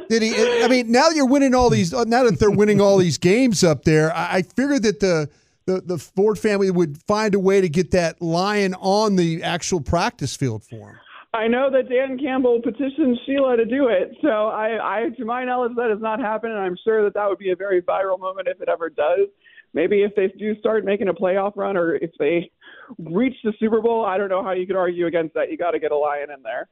did 0.09 0.23
he? 0.23 0.63
I 0.63 0.69
mean, 0.69 0.91
now 0.91 1.11
you're 1.11 1.27
winning 1.27 1.55
all 1.55 1.71
these. 1.71 1.93
Now 1.93 2.25
that 2.25 2.39
they're 2.39 2.51
winning 2.51 2.81
all 2.81 2.99
these 2.99 3.19
games 3.19 3.65
up 3.65 3.85
there, 3.85 4.15
I, 4.15 4.43
figured 4.43 4.83
that 4.83 5.01
the, 5.01 5.29
the 5.67 5.81
the 5.81 5.99
Ford 5.99 6.39
family 6.39 6.71
would 6.71 7.03
find 7.03 7.35
a 7.35 7.41
way 7.41 7.61
to 7.61 7.69
get 7.69 7.91
that 7.93 8.21
lion 8.21 8.75
on 8.75 9.17
the 9.17 9.43
actual 9.43 9.81
practice 9.81 10.37
field 10.37 10.65
for 10.65 10.91
him. 10.91 10.99
I 11.35 11.49
know 11.49 11.69
that 11.71 11.89
Dan 11.89 12.17
Campbell 12.17 12.61
petitioned 12.63 13.19
Sheila 13.27 13.57
to 13.57 13.65
do 13.65 13.89
it, 13.89 14.17
so 14.23 14.29
I, 14.29 15.01
I 15.01 15.09
to 15.17 15.25
my 15.25 15.45
knowledge, 15.45 15.73
that 15.77 15.91
has 15.91 16.01
not 16.01 16.21
happened, 16.21 16.53
and 16.53 16.63
I'm 16.63 16.77
sure 16.85 17.03
that 17.03 17.15
that 17.15 17.29
would 17.29 17.39
be 17.39 17.51
a 17.51 17.57
very 17.57 17.83
viral 17.83 18.21
moment 18.21 18.47
if 18.47 18.61
it 18.61 18.69
ever 18.69 18.89
does. 18.89 19.29
Maybe 19.73 20.05
if 20.05 20.15
they 20.15 20.29
do 20.39 20.57
start 20.61 20.85
making 20.85 21.09
a 21.09 21.15
playoff 21.15 21.57
run, 21.57 21.77
or 21.77 21.97
if 21.97 22.13
they 22.21 22.53
reach 22.99 23.35
the 23.43 23.53
Super 23.59 23.81
Bowl, 23.81 24.05
I 24.05 24.17
don't 24.17 24.29
know 24.29 24.45
how 24.45 24.53
you 24.53 24.65
could 24.65 24.77
argue 24.77 25.07
against 25.07 25.35
that. 25.35 25.51
You 25.51 25.59
got 25.59 25.73
to 25.73 25.81
get 25.81 25.91
a 25.91 25.97
lion 25.97 26.31
in 26.31 26.43
there. 26.45 26.69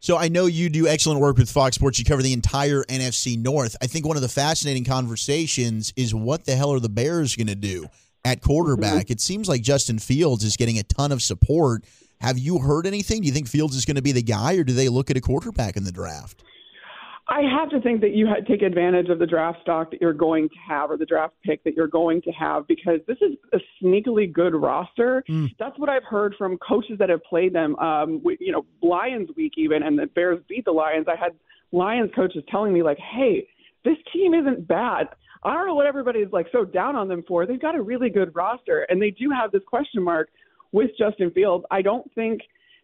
So 0.00 0.16
I 0.16 0.28
know 0.28 0.46
you 0.46 0.68
do 0.68 0.86
excellent 0.86 1.20
work 1.20 1.38
with 1.38 1.50
Fox 1.50 1.76
Sports. 1.76 1.98
You 1.98 2.04
cover 2.04 2.22
the 2.22 2.32
entire 2.32 2.84
NFC 2.84 3.38
North. 3.38 3.76
I 3.82 3.86
think 3.86 4.06
one 4.06 4.16
of 4.16 4.22
the 4.22 4.28
fascinating 4.28 4.84
conversations 4.84 5.92
is 5.96 6.14
what 6.14 6.44
the 6.44 6.54
hell 6.54 6.72
are 6.72 6.80
the 6.80 6.88
Bears 6.88 7.34
going 7.34 7.46
to 7.48 7.54
do 7.54 7.88
at 8.24 8.42
quarterback? 8.42 9.04
Mm-hmm. 9.04 9.12
It 9.12 9.20
seems 9.20 9.48
like 9.48 9.62
Justin 9.62 9.98
Fields 9.98 10.44
is 10.44 10.56
getting 10.56 10.78
a 10.78 10.82
ton 10.82 11.12
of 11.12 11.22
support. 11.22 11.84
Have 12.20 12.38
you 12.38 12.58
heard 12.58 12.86
anything? 12.86 13.20
Do 13.20 13.26
you 13.26 13.32
think 13.32 13.48
Fields 13.48 13.76
is 13.76 13.84
going 13.84 13.96
to 13.96 14.02
be 14.02 14.12
the 14.12 14.22
guy, 14.22 14.54
or 14.54 14.64
do 14.64 14.72
they 14.72 14.88
look 14.88 15.10
at 15.10 15.16
a 15.16 15.20
quarterback 15.20 15.76
in 15.76 15.84
the 15.84 15.92
draft? 15.92 16.42
I 17.28 17.40
have 17.42 17.70
to 17.70 17.80
think 17.80 18.02
that 18.02 18.12
you 18.12 18.28
take 18.48 18.62
advantage 18.62 19.08
of 19.08 19.18
the 19.18 19.26
draft 19.26 19.58
stock 19.60 19.90
that 19.90 20.00
you're 20.00 20.12
going 20.12 20.48
to 20.48 20.54
have 20.68 20.90
or 20.92 20.96
the 20.96 21.06
draft 21.06 21.34
pick 21.44 21.64
that 21.64 21.74
you're 21.74 21.88
going 21.88 22.22
to 22.22 22.30
have 22.30 22.68
because 22.68 23.00
this 23.08 23.16
is 23.20 23.36
a 23.52 23.58
sneakily 23.82 24.32
good 24.32 24.54
roster. 24.54 25.24
Mm. 25.28 25.50
That's 25.58 25.76
what 25.76 25.88
I've 25.88 26.04
heard 26.04 26.36
from 26.38 26.56
coaches 26.58 26.98
that 27.00 27.08
have 27.08 27.24
played 27.24 27.52
them. 27.52 27.74
Um, 27.76 28.22
you 28.38 28.52
know, 28.52 28.64
Lions 28.80 29.30
week 29.36 29.54
even, 29.56 29.82
and 29.82 29.98
the 29.98 30.06
Bears 30.06 30.40
beat 30.48 30.64
the 30.64 30.70
Lions. 30.70 31.06
I 31.08 31.18
had 31.18 31.32
Lions 31.72 32.12
coaches 32.14 32.44
telling 32.48 32.72
me 32.72 32.84
like, 32.84 32.98
hey, 32.98 33.48
this 33.84 33.96
team 34.12 34.32
isn't 34.32 34.68
bad. 34.68 35.08
I 35.42 35.52
don't 35.52 35.66
know 35.66 35.74
what 35.74 35.86
everybody's 35.86 36.30
like 36.32 36.46
so 36.52 36.64
down 36.64 36.94
on 36.94 37.08
them 37.08 37.24
for. 37.26 37.44
They've 37.44 37.60
got 37.60 37.74
a 37.74 37.82
really 37.82 38.08
good 38.08 38.34
roster, 38.36 38.86
and 38.88 39.02
they 39.02 39.10
do 39.10 39.30
have 39.30 39.50
this 39.50 39.62
question 39.66 40.02
mark 40.02 40.28
with 40.70 40.90
Justin 40.96 41.32
Fields. 41.32 41.64
I 41.72 41.82
don't 41.82 42.08
think 42.14 42.40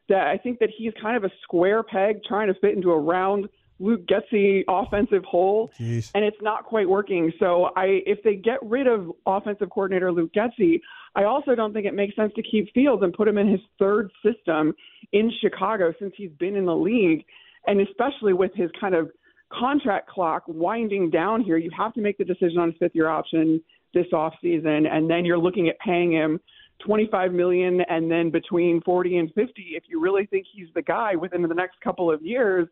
that 0.08 0.26
I 0.26 0.36
think 0.36 0.58
that 0.58 0.68
he's 0.76 0.92
kind 1.00 1.16
of 1.16 1.24
a 1.24 1.30
square 1.42 1.82
peg 1.82 2.24
trying 2.24 2.48
to 2.48 2.54
fit 2.60 2.74
into 2.74 2.90
a 2.90 2.98
round 2.98 3.48
Luke 3.82 4.06
Getsy 4.06 4.62
offensive 4.68 5.24
hole, 5.24 5.70
Jeez. 5.78 6.10
and 6.14 6.24
it's 6.24 6.40
not 6.40 6.64
quite 6.64 6.88
working. 6.88 7.32
So 7.38 7.70
I, 7.76 8.00
if 8.06 8.22
they 8.22 8.36
get 8.36 8.58
rid 8.62 8.86
of 8.86 9.10
offensive 9.26 9.70
coordinator 9.70 10.12
Luke 10.12 10.32
Getsy, 10.32 10.80
I 11.16 11.24
also 11.24 11.54
don't 11.54 11.72
think 11.72 11.86
it 11.86 11.94
makes 11.94 12.14
sense 12.14 12.32
to 12.36 12.42
keep 12.42 12.72
Fields 12.72 13.02
and 13.02 13.12
put 13.12 13.28
him 13.28 13.38
in 13.38 13.48
his 13.48 13.60
third 13.78 14.10
system 14.24 14.72
in 15.12 15.30
Chicago 15.40 15.92
since 15.98 16.14
he's 16.16 16.30
been 16.38 16.54
in 16.56 16.64
the 16.64 16.76
league, 16.76 17.24
and 17.66 17.80
especially 17.80 18.32
with 18.32 18.52
his 18.54 18.70
kind 18.80 18.94
of 18.94 19.10
contract 19.52 20.08
clock 20.08 20.44
winding 20.46 21.10
down 21.10 21.42
here, 21.42 21.58
you 21.58 21.70
have 21.76 21.92
to 21.94 22.00
make 22.00 22.16
the 22.16 22.24
decision 22.24 22.58
on 22.58 22.70
his 22.70 22.78
fifth 22.78 22.94
year 22.94 23.08
option 23.08 23.60
this 23.92 24.06
offseason, 24.12 24.88
and 24.90 25.10
then 25.10 25.24
you're 25.24 25.38
looking 25.38 25.68
at 25.68 25.78
paying 25.80 26.12
him 26.12 26.40
25 26.84 27.32
million 27.32 27.80
and 27.88 28.10
then 28.10 28.30
between 28.30 28.80
40 28.82 29.18
and 29.18 29.28
50 29.34 29.52
if 29.72 29.84
you 29.88 30.00
really 30.00 30.26
think 30.26 30.46
he's 30.52 30.68
the 30.74 30.82
guy 30.82 31.14
within 31.14 31.42
the 31.42 31.54
next 31.54 31.80
couple 31.80 32.10
of 32.10 32.22
years. 32.22 32.66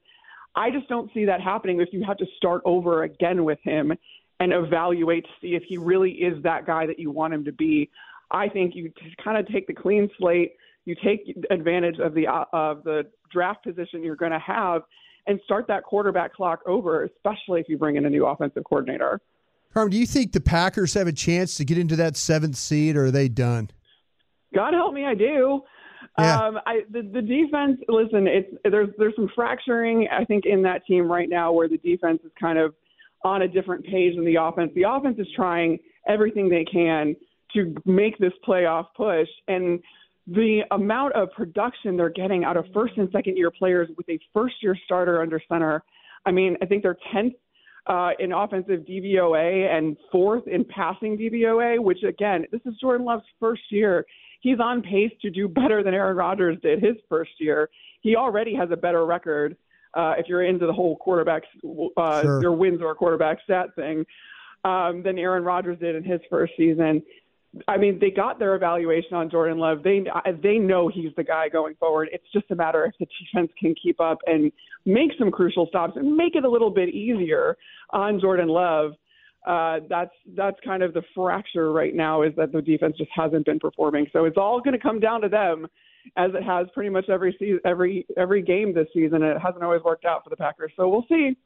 I 0.55 0.71
just 0.71 0.89
don't 0.89 1.11
see 1.15 1.25
that 1.27 1.41
happening 1.41 1.81
if 1.81 1.89
you 1.93 2.05
have 2.05 2.17
to 2.19 2.27
start 2.37 2.63
over 2.65 3.05
again 3.05 3.45
with 3.45 3.59
him 3.63 3.93
and 4.41 4.53
evaluate 4.53 5.25
to 5.25 5.31
see 5.41 5.55
if 5.55 5.63
he 5.69 5.79
really 5.79 6.11
is 6.13 6.43
that 6.43 6.67
guy 6.67 6.87
that 6.87 6.99
you 6.99 7.11
want 7.11 7.35
him 7.35 7.45
to 7.45 7.53
be. 7.53 7.91
I 8.31 8.49
think 8.49 8.75
you 8.75 8.93
kind 9.23 9.37
of 9.37 9.47
take 9.49 9.67
the 9.67 9.75
clean 9.75 10.09
slate, 10.19 10.55
you 10.85 10.97
take 11.05 11.37
advantage 11.51 11.99
of 11.99 12.15
the 12.15 12.27
uh, 12.27 12.45
of 12.53 12.83
the 12.85 13.07
draft 13.31 13.65
position 13.65 14.03
you're 14.03 14.17
going 14.17 14.33
to 14.33 14.39
have 14.39 14.83
and 15.27 15.39
start 15.45 15.67
that 15.69 15.85
quarterback 15.85 16.35
clock 16.35 16.61
over, 16.67 17.05
especially 17.05 17.61
if 17.61 17.69
you 17.69 17.77
bring 17.77 17.97
in 17.97 18.07
a 18.07 18.11
new 18.11 18.27
offensive 18.27 18.65
coordinator. 18.65 19.21
Carmen, 19.73 19.93
do 19.93 19.99
you 19.99 20.07
think 20.07 20.33
the 20.33 20.41
Packers 20.41 20.95
have 20.95 21.07
a 21.07 21.13
chance 21.13 21.55
to 21.57 21.65
get 21.65 21.79
into 21.79 21.95
that 21.97 22.17
seventh 22.17 22.57
seed, 22.57 22.97
or 22.97 23.07
are 23.07 23.11
they 23.11 23.29
done? 23.29 23.71
God 24.55 24.75
help 24.75 24.95
me, 24.95 25.05
I 25.05 25.15
do. 25.15 25.63
Um, 26.19 26.59
I, 26.67 26.81
the, 26.91 27.03
the 27.03 27.23
defense. 27.23 27.81
Listen, 27.89 28.27
it's 28.27 28.53
there's 28.65 28.89
there's 28.99 29.15
some 29.17 29.31
fracturing. 29.35 30.09
I 30.11 30.25
think 30.25 30.45
in 30.45 30.63
that 30.63 30.85
team 30.87 31.11
right 31.11 31.29
now 31.29 31.53
where 31.53 31.69
the 31.69 31.79
defense 31.79 32.21
is 32.25 32.33
kind 32.39 32.59
of 32.59 32.75
on 33.25 33.43
a 33.43 33.49
different 33.49 33.85
page 33.85 34.17
than 34.17 34.25
the 34.25 34.37
offense. 34.37 34.73
The 34.75 34.85
offense 34.89 35.19
is 35.19 35.29
trying 35.35 35.79
everything 36.09 36.49
they 36.49 36.65
can 36.65 37.15
to 37.55 37.75
make 37.85 38.19
this 38.19 38.33
playoff 38.47 38.87
push, 38.97 39.29
and 39.49 39.81
the 40.27 40.61
amount 40.71 41.15
of 41.15 41.31
production 41.33 41.97
they're 41.97 42.11
getting 42.11 42.45
out 42.45 42.57
of 42.57 42.65
first 42.75 42.97
and 42.97 43.09
second 43.13 43.37
year 43.37 43.51
players 43.51 43.89
with 43.97 44.09
a 44.09 44.19
first 44.33 44.57
year 44.63 44.77
starter 44.85 45.23
under 45.23 45.41
center. 45.49 45.83
I 46.27 46.31
mean, 46.33 46.57
I 46.63 46.67
think 46.67 46.83
they're 46.83 46.99
tenth 47.13 47.35
uh, 47.87 48.11
in 48.19 48.33
offensive 48.33 48.81
DVOA 48.81 49.75
and 49.75 49.97
fourth 50.13 50.47
in 50.47 50.65
passing 50.65 51.17
DVOA, 51.17 51.81
which 51.83 52.03
again, 52.03 52.45
this 52.53 52.61
is 52.67 52.75
Jordan 52.81 53.07
Love's 53.07 53.25
first 53.41 53.63
year 53.71 54.05
he's 54.41 54.59
on 54.61 54.83
pace 54.83 55.13
to 55.23 55.31
do 55.31 55.49
better 55.49 55.83
than 55.83 55.95
Aaron 55.95 56.17
Rodgers 56.17 56.59
did 56.63 56.83
his 56.83 56.97
first 57.09 57.33
year. 57.39 57.71
He 58.01 58.17
already 58.17 58.55
has 58.55 58.71
a 58.71 58.77
better 58.77 59.05
record. 59.07 59.57
Uh, 59.95 60.15
if 60.19 60.29
you're 60.29 60.45
into 60.45 60.67
the 60.67 60.73
whole 60.73 60.97
quarterback, 60.97 61.43
uh, 61.97 62.23
Sure. 62.23 62.43
your 62.43 62.53
wins 62.53 62.81
or 62.81 62.95
quarterback 62.95 63.39
stat 63.43 63.75
thing, 63.75 64.07
um, 64.65 65.03
than 65.03 65.19
Aaron 65.19 65.43
Rodgers 65.45 65.79
did 65.79 65.97
in 65.97 66.05
his 66.05 66.21
first 66.31 66.53
season. 66.57 67.03
I 67.67 67.77
mean, 67.79 67.99
they 67.99 68.13
got 68.13 68.39
their 68.39 68.55
evaluation 68.55 69.15
on 69.15 69.29
Jordan 69.29 69.59
Love. 69.59 69.83
They 69.83 70.05
they 70.41 70.59
know 70.59 70.87
he's 70.87 71.13
the 71.17 71.25
guy 71.25 71.49
going 71.49 71.75
forward. 71.75 72.09
It's 72.13 72.31
just 72.33 72.49
a 72.53 72.55
matter 72.55 72.85
if 72.85 72.95
the 73.01 73.07
defense 73.25 73.51
can 73.59 73.75
keep 73.75 74.01
up 74.01 74.19
and 74.27 74.53
make 74.87 75.11
some 75.19 75.33
crucial 75.33 75.67
stops 75.67 75.97
and 75.97 76.17
make 76.17 76.37
it 76.37 76.45
a 76.45 76.49
little 76.49 76.71
bit 76.71 76.91
easier 76.91 77.57
on 77.91 78.21
Jordan 78.21 78.49
Love 78.49 78.93
uh, 79.47 79.81
that's 79.89 80.11
that's 80.37 80.57
kind 80.65 80.83
of 80.83 80.93
the 80.95 81.03
fracture 81.15 81.73
right 81.73 81.95
now 81.95 82.23
is 82.23 82.33
that 82.37 82.53
the 82.53 82.61
defense 82.63 82.97
just 82.99 83.11
hasn't 83.15 83.47
been 83.47 83.59
performing. 83.59 84.07
So 84.13 84.25
it's 84.27 84.37
all 84.37 84.61
going 84.61 84.75
to 84.75 84.79
come 84.83 85.01
down 85.01 85.23
to 85.23 85.29
them, 85.29 85.67
as 86.17 86.31
it 86.35 86.43
has 86.43 86.67
pretty 86.75 86.91
much 86.91 87.09
every 87.09 87.35
season, 87.39 87.61
every 87.65 88.07
every 88.17 88.43
game 88.43 88.75
this 88.75 88.89
season. 88.93 89.23
It 89.23 89.39
hasn't 89.41 89.63
always 89.65 89.83
worked 89.83 90.05
out 90.05 90.25
for 90.25 90.31
the 90.31 90.37
Packers, 90.37 90.73
so 90.77 90.89
we'll 90.89 91.07
see. 91.09 91.37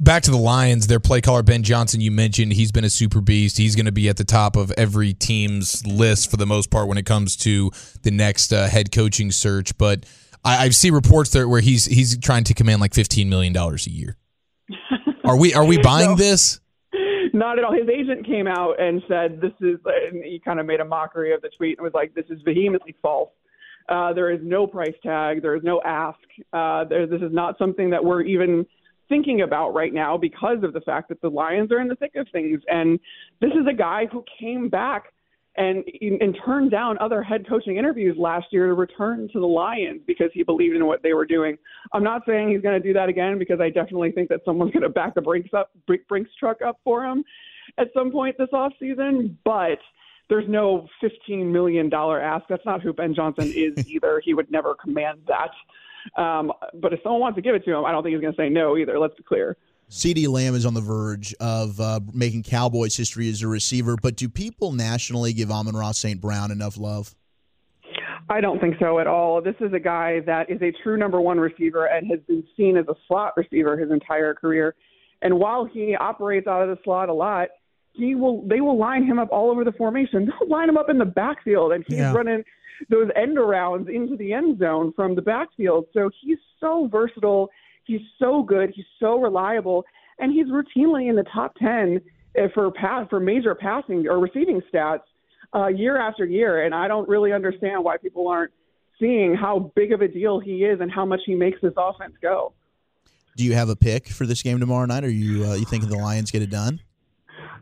Back 0.00 0.24
to 0.24 0.32
the 0.32 0.36
Lions, 0.38 0.88
their 0.88 0.98
play 0.98 1.20
caller 1.20 1.42
Ben 1.44 1.62
Johnson. 1.62 2.00
You 2.00 2.10
mentioned 2.10 2.52
he's 2.52 2.72
been 2.72 2.84
a 2.84 2.90
super 2.90 3.20
beast. 3.20 3.58
He's 3.58 3.76
going 3.76 3.86
to 3.86 3.92
be 3.92 4.08
at 4.08 4.16
the 4.16 4.24
top 4.24 4.56
of 4.56 4.72
every 4.76 5.12
team's 5.12 5.86
list 5.86 6.30
for 6.30 6.36
the 6.36 6.46
most 6.46 6.70
part 6.70 6.88
when 6.88 6.98
it 6.98 7.06
comes 7.06 7.36
to 7.38 7.70
the 8.02 8.10
next 8.10 8.52
uh, 8.52 8.66
head 8.68 8.90
coaching 8.90 9.30
search. 9.30 9.76
But 9.78 10.04
I, 10.44 10.64
I 10.64 10.68
see 10.70 10.90
reports 10.90 11.30
there 11.30 11.48
where 11.48 11.60
he's 11.60 11.84
he's 11.84 12.18
trying 12.18 12.44
to 12.44 12.54
command 12.54 12.80
like 12.80 12.92
fifteen 12.94 13.28
million 13.28 13.52
dollars 13.52 13.86
a 13.86 13.90
year. 13.90 14.16
Are 15.24 15.36
we 15.36 15.52
are 15.54 15.64
we 15.64 15.78
buying 15.78 16.10
No. 16.10 16.16
this? 16.16 16.58
Not 17.32 17.58
at 17.58 17.64
all. 17.64 17.72
His 17.72 17.88
agent 17.88 18.26
came 18.26 18.46
out 18.46 18.80
and 18.80 19.02
said 19.08 19.40
this 19.40 19.52
is, 19.60 19.78
and 19.84 20.24
he 20.24 20.40
kind 20.44 20.60
of 20.60 20.66
made 20.66 20.80
a 20.80 20.84
mockery 20.84 21.32
of 21.32 21.42
the 21.42 21.50
tweet 21.56 21.78
and 21.78 21.84
was 21.84 21.94
like, 21.94 22.14
"This 22.14 22.26
is 22.30 22.40
vehemently 22.42 22.94
false. 23.02 23.30
Uh, 23.88 24.12
there 24.12 24.30
is 24.30 24.40
no 24.42 24.66
price 24.66 24.94
tag. 25.02 25.42
There 25.42 25.56
is 25.56 25.62
no 25.62 25.80
ask. 25.84 26.18
Uh, 26.52 26.84
there, 26.84 27.06
this 27.06 27.22
is 27.22 27.32
not 27.32 27.56
something 27.58 27.90
that 27.90 28.04
we're 28.04 28.22
even 28.22 28.66
thinking 29.08 29.40
about 29.40 29.70
right 29.70 29.94
now 29.94 30.18
because 30.18 30.58
of 30.62 30.74
the 30.74 30.80
fact 30.82 31.08
that 31.08 31.20
the 31.22 31.28
Lions 31.28 31.72
are 31.72 31.80
in 31.80 31.88
the 31.88 31.96
thick 31.96 32.14
of 32.16 32.26
things. 32.30 32.60
And 32.68 33.00
this 33.40 33.52
is 33.52 33.66
a 33.68 33.72
guy 33.72 34.06
who 34.12 34.22
came 34.38 34.68
back 34.68 35.14
and 35.58 35.84
and 36.20 36.38
turned 36.44 36.70
down 36.70 36.96
other 36.98 37.22
head 37.22 37.46
coaching 37.48 37.76
interviews 37.76 38.16
last 38.18 38.46
year 38.52 38.68
to 38.68 38.74
return 38.74 39.28
to 39.32 39.40
the 39.40 39.46
Lions 39.46 40.00
because 40.06 40.30
he 40.32 40.42
believed 40.42 40.76
in 40.76 40.86
what 40.86 41.02
they 41.02 41.12
were 41.12 41.26
doing. 41.26 41.58
I'm 41.92 42.04
not 42.04 42.22
saying 42.26 42.50
he's 42.50 42.62
going 42.62 42.80
to 42.80 42.86
do 42.86 42.94
that 42.94 43.08
again 43.08 43.38
because 43.38 43.60
I 43.60 43.68
definitely 43.68 44.12
think 44.12 44.28
that 44.30 44.40
someone's 44.44 44.72
going 44.72 44.84
to 44.84 44.88
back 44.88 45.14
the 45.14 45.20
Brinks 45.20 45.50
up 45.52 45.70
Brinks 46.08 46.30
truck 46.38 46.62
up 46.62 46.78
for 46.84 47.04
him 47.04 47.24
at 47.76 47.88
some 47.92 48.10
point 48.10 48.36
this 48.38 48.48
off 48.52 48.72
season, 48.80 49.36
but 49.44 49.78
there's 50.28 50.48
no 50.48 50.86
15 51.00 51.52
million 51.52 51.88
dollar 51.88 52.20
ask. 52.20 52.44
That's 52.48 52.64
not 52.64 52.82
who 52.82 52.92
Ben 52.92 53.14
Johnson 53.14 53.52
is 53.54 53.88
either. 53.90 54.22
He 54.24 54.34
would 54.34 54.50
never 54.50 54.74
command 54.74 55.20
that. 55.26 56.20
Um, 56.20 56.52
but 56.80 56.92
if 56.92 57.00
someone 57.02 57.20
wants 57.20 57.36
to 57.36 57.42
give 57.42 57.54
it 57.54 57.64
to 57.64 57.74
him, 57.74 57.84
I 57.84 57.92
don't 57.92 58.02
think 58.02 58.14
he's 58.14 58.22
going 58.22 58.34
to 58.34 58.40
say 58.40 58.48
no 58.48 58.76
either. 58.76 58.98
Let's 58.98 59.14
be 59.16 59.22
clear. 59.22 59.56
CeeDee 59.90 60.28
Lamb 60.28 60.54
is 60.54 60.66
on 60.66 60.74
the 60.74 60.80
verge 60.80 61.34
of 61.40 61.80
uh, 61.80 62.00
making 62.12 62.42
Cowboys 62.42 62.96
history 62.96 63.28
as 63.30 63.42
a 63.42 63.48
receiver, 63.48 63.96
but 64.00 64.16
do 64.16 64.28
people 64.28 64.72
nationally 64.72 65.32
give 65.32 65.50
Amon-Ra 65.50 65.92
St. 65.92 66.20
Brown 66.20 66.50
enough 66.50 66.76
love? 66.76 67.14
I 68.28 68.42
don't 68.42 68.60
think 68.60 68.74
so 68.78 68.98
at 68.98 69.06
all. 69.06 69.40
This 69.40 69.54
is 69.60 69.72
a 69.72 69.78
guy 69.80 70.20
that 70.26 70.50
is 70.50 70.60
a 70.60 70.70
true 70.82 70.98
number 70.98 71.18
one 71.20 71.40
receiver 71.40 71.86
and 71.86 72.06
has 72.10 72.20
been 72.28 72.44
seen 72.56 72.76
as 72.76 72.84
a 72.88 72.94
slot 73.06 73.32
receiver 73.38 73.78
his 73.78 73.90
entire 73.90 74.34
career. 74.34 74.74
And 75.22 75.38
while 75.38 75.64
he 75.64 75.96
operates 75.96 76.46
out 76.46 76.62
of 76.62 76.68
the 76.68 76.78
slot 76.84 77.08
a 77.08 77.14
lot, 77.14 77.48
he 77.94 78.14
will 78.14 78.46
they 78.46 78.60
will 78.60 78.76
line 78.78 79.04
him 79.04 79.18
up 79.18 79.30
all 79.32 79.50
over 79.50 79.64
the 79.64 79.72
formation. 79.72 80.26
They'll 80.40 80.48
line 80.48 80.68
him 80.68 80.76
up 80.76 80.90
in 80.90 80.98
the 80.98 81.06
backfield 81.06 81.72
and 81.72 81.84
he's 81.88 81.96
Yeah. 81.98 82.12
running 82.12 82.44
those 82.90 83.08
end 83.16 83.38
arounds 83.38 83.88
into 83.92 84.16
the 84.16 84.32
end 84.34 84.58
zone 84.58 84.92
from 84.94 85.14
the 85.16 85.22
backfield. 85.22 85.86
So 85.94 86.10
he's 86.22 86.38
so 86.60 86.86
versatile. 86.92 87.48
He's 87.88 88.02
so 88.18 88.42
good. 88.42 88.70
He's 88.74 88.84
so 89.00 89.18
reliable, 89.18 89.84
and 90.18 90.30
he's 90.30 90.46
routinely 90.46 91.08
in 91.08 91.16
the 91.16 91.24
top 91.34 91.54
ten 91.56 92.00
uh, 92.38 92.48
for 92.54 92.70
pass 92.70 93.08
for 93.08 93.18
major 93.18 93.54
passing 93.54 94.06
or 94.06 94.20
receiving 94.20 94.60
stats 94.72 95.00
uh, 95.54 95.68
year 95.68 95.98
after 95.98 96.26
year. 96.26 96.64
And 96.64 96.74
I 96.74 96.86
don't 96.86 97.08
really 97.08 97.32
understand 97.32 97.82
why 97.82 97.96
people 97.96 98.28
aren't 98.28 98.52
seeing 99.00 99.34
how 99.34 99.72
big 99.74 99.92
of 99.92 100.02
a 100.02 100.08
deal 100.08 100.38
he 100.38 100.64
is 100.64 100.80
and 100.80 100.92
how 100.92 101.06
much 101.06 101.20
he 101.24 101.34
makes 101.34 101.60
this 101.62 101.72
offense 101.78 102.12
go. 102.20 102.52
Do 103.36 103.44
you 103.44 103.54
have 103.54 103.70
a 103.70 103.76
pick 103.76 104.08
for 104.08 104.26
this 104.26 104.42
game 104.42 104.60
tomorrow 104.60 104.84
night? 104.84 105.04
Are 105.04 105.10
you 105.10 105.46
uh, 105.46 105.54
you 105.54 105.64
thinking 105.64 105.88
the 105.88 105.96
Lions 105.96 106.30
get 106.30 106.42
it 106.42 106.50
done? 106.50 106.80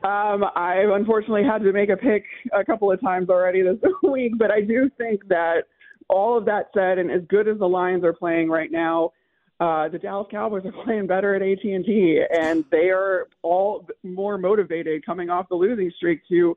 Um, 0.02 0.44
I've 0.56 0.90
unfortunately 0.90 1.44
had 1.44 1.62
to 1.62 1.72
make 1.72 1.88
a 1.88 1.96
pick 1.96 2.24
a 2.52 2.64
couple 2.64 2.90
of 2.90 3.00
times 3.00 3.28
already 3.28 3.62
this 3.62 3.78
week, 4.02 4.32
but 4.38 4.50
I 4.50 4.60
do 4.60 4.90
think 4.98 5.26
that 5.28 5.64
all 6.08 6.36
of 6.36 6.44
that 6.46 6.70
said, 6.74 6.98
and 6.98 7.10
as 7.10 7.22
good 7.28 7.48
as 7.48 7.58
the 7.58 7.68
Lions 7.68 8.04
are 8.04 8.12
playing 8.12 8.48
right 8.48 8.70
now, 8.70 9.12
uh, 9.60 9.88
the 9.88 9.98
Dallas 9.98 10.26
Cowboys 10.30 10.64
are 10.64 10.72
playing 10.84 11.06
better 11.06 11.34
at 11.34 11.42
AT 11.42 11.64
and 11.64 11.84
T, 11.84 12.22
and 12.38 12.64
they 12.70 12.90
are 12.90 13.28
all 13.42 13.86
more 14.02 14.38
motivated 14.38 15.04
coming 15.04 15.30
off 15.30 15.48
the 15.48 15.54
losing 15.54 15.90
streak 15.96 16.20
to 16.28 16.56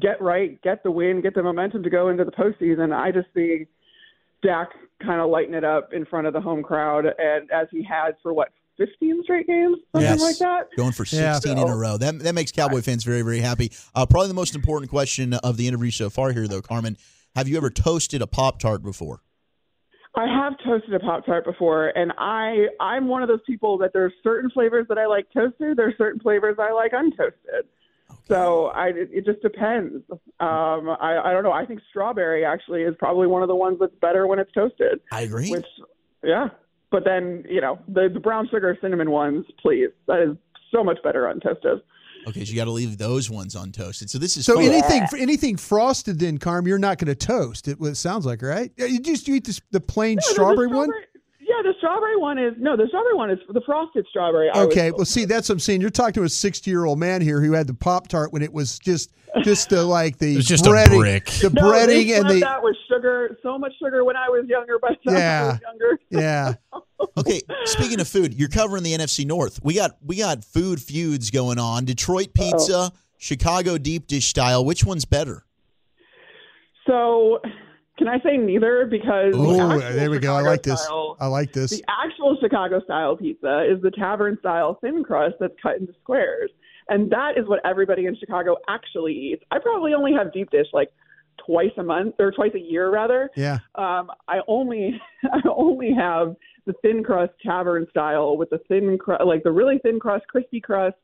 get 0.00 0.20
right, 0.22 0.60
get 0.62 0.82
the 0.82 0.90
win, 0.90 1.20
get 1.20 1.34
the 1.34 1.42
momentum 1.42 1.82
to 1.82 1.90
go 1.90 2.08
into 2.08 2.24
the 2.24 2.30
postseason. 2.32 2.92
I 2.94 3.10
just 3.10 3.28
see 3.34 3.66
Dak 4.42 4.70
kind 5.02 5.20
of 5.20 5.30
lighting 5.30 5.54
it 5.54 5.64
up 5.64 5.92
in 5.92 6.04
front 6.06 6.26
of 6.26 6.32
the 6.32 6.40
home 6.40 6.62
crowd, 6.62 7.04
and 7.18 7.50
as 7.50 7.66
he 7.70 7.82
has 7.84 8.14
for 8.22 8.32
what 8.32 8.48
15 8.78 9.22
straight 9.24 9.46
games, 9.46 9.76
something 9.92 10.10
Yes. 10.10 10.20
like 10.22 10.38
that. 10.38 10.68
Going 10.76 10.92
for 10.92 11.04
Yeah. 11.14 11.34
16 11.34 11.58
in 11.58 11.68
a 11.68 11.76
row. 11.76 11.98
That, 11.98 12.18
that 12.20 12.34
makes 12.34 12.50
Cowboy 12.50 12.80
fans 12.80 13.04
very, 13.04 13.20
very 13.20 13.40
happy. 13.40 13.70
Uh, 13.94 14.06
probably 14.06 14.28
the 14.28 14.34
most 14.34 14.54
important 14.54 14.90
question 14.90 15.34
of 15.34 15.58
the 15.58 15.68
interview 15.68 15.90
so 15.90 16.08
far 16.08 16.32
here, 16.32 16.48
though, 16.48 16.62
Carmen. 16.62 16.96
Have 17.36 17.46
you 17.46 17.58
ever 17.58 17.68
toasted 17.68 18.22
a 18.22 18.26
Pop 18.26 18.58
Tart 18.58 18.82
before? 18.82 19.20
I 20.16 20.26
have 20.26 20.54
toasted 20.64 20.92
a 20.92 20.98
Pop 20.98 21.24
Tart 21.24 21.44
before, 21.44 21.88
and 21.88 22.12
I 22.18 22.66
I'm 22.80 23.06
one 23.06 23.22
of 23.22 23.28
those 23.28 23.42
people 23.46 23.78
that 23.78 23.92
there's 23.92 24.12
certain 24.22 24.50
flavors 24.50 24.86
that 24.88 24.98
I 24.98 25.06
like 25.06 25.26
toasted. 25.32 25.76
There's 25.76 25.96
certain 25.96 26.20
flavors 26.20 26.56
I 26.58 26.72
like 26.72 26.92
untoasted. 26.92 27.62
So 28.26 28.66
I 28.66 28.88
it, 28.88 29.24
just 29.24 29.40
depends. 29.40 30.02
Um, 30.10 30.88
I 31.00 31.20
I 31.24 31.32
don't 31.32 31.44
know. 31.44 31.52
I 31.52 31.64
think 31.64 31.80
strawberry 31.90 32.44
actually 32.44 32.82
is 32.82 32.94
probably 32.98 33.28
one 33.28 33.42
of 33.42 33.48
the 33.48 33.54
ones 33.54 33.78
that's 33.80 33.94
better 34.00 34.26
when 34.26 34.38
it's 34.40 34.52
toasted. 34.52 35.00
I 35.12 35.22
agree. 35.22 35.50
Which 35.50 35.66
yeah, 36.24 36.48
but 36.90 37.04
then 37.04 37.44
you 37.48 37.60
know 37.60 37.78
the 37.86 38.08
the 38.12 38.20
brown 38.20 38.48
sugar 38.50 38.76
cinnamon 38.80 39.10
ones, 39.12 39.46
please. 39.62 39.90
That 40.08 40.22
is 40.22 40.36
so 40.72 40.82
much 40.82 40.98
better 41.04 41.28
on 41.28 41.40
toasted. 41.40 41.82
Okay, 42.26 42.44
so 42.44 42.50
you 42.50 42.56
got 42.56 42.66
to 42.66 42.70
leave 42.70 42.98
those 42.98 43.30
ones 43.30 43.54
untoasted. 43.54 44.10
So 44.10 44.18
this 44.18 44.36
is 44.36 44.44
So 44.46 44.54
fun. 44.56 44.64
anything 44.64 45.02
anything 45.18 45.56
frosted 45.56 46.18
then, 46.18 46.38
Carm, 46.38 46.66
you're 46.66 46.78
not 46.78 46.98
going 46.98 47.08
to 47.08 47.14
toast. 47.14 47.66
It, 47.68 47.80
what 47.80 47.88
it 47.92 47.96
sounds 47.96 48.26
like, 48.26 48.42
right? 48.42 48.70
You 48.76 49.00
just 49.00 49.26
you 49.28 49.34
eat 49.36 49.44
this, 49.44 49.60
the 49.70 49.80
plain 49.80 50.16
No, 50.16 50.20
the- 50.20 50.28
the 50.28 50.32
strawberry 50.34 50.66
one. 50.68 50.90
Yeah, 51.40 51.62
the 51.64 51.74
strawberry 51.78 52.16
one 52.16 52.38
is 52.38 52.54
no, 52.58 52.76
the 52.76 52.86
strawberry 52.88 53.14
one 53.14 53.30
is 53.30 53.38
the 53.48 53.60
frosted 53.66 54.06
strawberry. 54.08 54.50
Okay, 54.54 54.92
well, 54.92 55.04
see, 55.04 55.24
that's 55.24 55.48
what 55.48 55.54
I'm 55.54 55.58
saying. 55.60 55.80
You're 55.80 55.90
talking 55.90 56.14
to 56.14 56.22
a 56.22 56.28
60 56.28 56.70
year 56.70 56.84
old 56.84 56.98
man 57.00 57.20
here 57.22 57.40
who 57.40 57.52
had 57.52 57.66
the 57.66 57.74
Pop 57.74 58.06
Tart 58.06 58.32
when 58.32 58.42
it 58.42 58.52
was 58.52 58.78
just 58.78 59.10
just 59.42 59.70
the 59.70 59.82
like 59.82 60.18
the 60.18 60.36
was 60.36 60.46
just 60.46 60.66
a 60.66 60.70
breading, 60.70 60.98
brick. 60.98 61.24
the 61.26 61.50
No, 61.50 61.62
breading 61.62 62.16
and 62.16 62.30
the 62.30 62.40
that 62.40 62.62
was 62.62 62.76
sugar, 62.88 63.36
so 63.42 63.58
much 63.58 63.72
sugar 63.82 64.04
when 64.04 64.16
I 64.16 64.28
was 64.28 64.44
younger. 64.48 64.78
By 64.78 64.90
the 65.04 65.10
time 65.10 65.16
I 65.16 65.18
Yeah. 65.18 65.46
was 65.52 65.60
younger, 65.62 65.98
yeah. 66.10 66.54
Okay, 67.20 67.42
speaking 67.64 68.00
of 68.00 68.08
food, 68.08 68.32
you're 68.32 68.48
covering 68.48 68.82
the 68.82 68.92
NFC 68.94 69.26
North. 69.26 69.60
We 69.62 69.74
got 69.74 69.98
we 70.02 70.16
got 70.16 70.42
food 70.42 70.80
feuds 70.80 71.30
going 71.30 71.58
on. 71.58 71.84
Detroit 71.84 72.28
oh. 72.30 72.32
pizza, 72.50 72.92
Chicago 73.18 73.76
deep 73.76 74.06
dish 74.06 74.28
style. 74.28 74.64
Which 74.64 74.84
one's 74.86 75.04
better? 75.04 75.44
So, 76.86 77.40
can 77.98 78.08
I 78.08 78.18
say 78.20 78.38
neither? 78.38 78.86
Because 78.90 79.32
the 79.34 79.38
Oh, 79.38 79.70
actual 79.70 79.92
there 79.96 80.10
we 80.10 80.18
go. 80.18 80.32
I 80.34 80.38
Chicago 80.38 80.50
like 80.50 80.62
this. 80.62 80.82
style- 80.82 81.16
I 81.20 81.26
like 81.26 81.52
this. 81.52 81.70
The 81.72 81.84
actual 81.88 82.38
Chicago 82.40 82.80
style 82.84 83.16
pizza 83.18 83.66
is 83.70 83.82
the 83.82 83.90
tavern 83.90 84.38
style 84.40 84.78
thin 84.80 85.04
crust 85.04 85.34
that's 85.40 85.52
cut 85.62 85.76
into 85.76 85.92
squares, 86.00 86.50
and 86.88 87.10
that 87.10 87.36
is 87.36 87.46
what 87.46 87.60
everybody 87.66 88.06
in 88.06 88.16
Chicago 88.16 88.56
actually 88.66 89.12
eats. 89.12 89.44
I 89.50 89.58
probably 89.58 89.92
only 89.92 90.14
have 90.14 90.32
deep 90.32 90.48
dish 90.50 90.68
like 90.72 90.90
twice 91.44 91.72
a 91.78 91.82
month 91.82 92.14
or 92.18 92.30
twice 92.32 92.52
a 92.54 92.60
year 92.60 92.90
rather. 92.90 93.30
Yeah. 93.36 93.58
Um, 93.74 94.10
I 94.28 94.38
only 94.48 95.00
I 95.24 95.40
only 95.48 95.92
have 95.92 96.36
the 96.66 96.74
thin 96.82 97.02
crust 97.02 97.32
tavern 97.44 97.86
style 97.90 98.36
with 98.36 98.50
the 98.50 98.58
thin 98.68 98.98
crust, 98.98 99.24
like 99.24 99.42
the 99.42 99.52
really 99.52 99.78
thin 99.82 99.98
crust, 99.98 100.26
crispy 100.28 100.60
crust, 100.60 100.96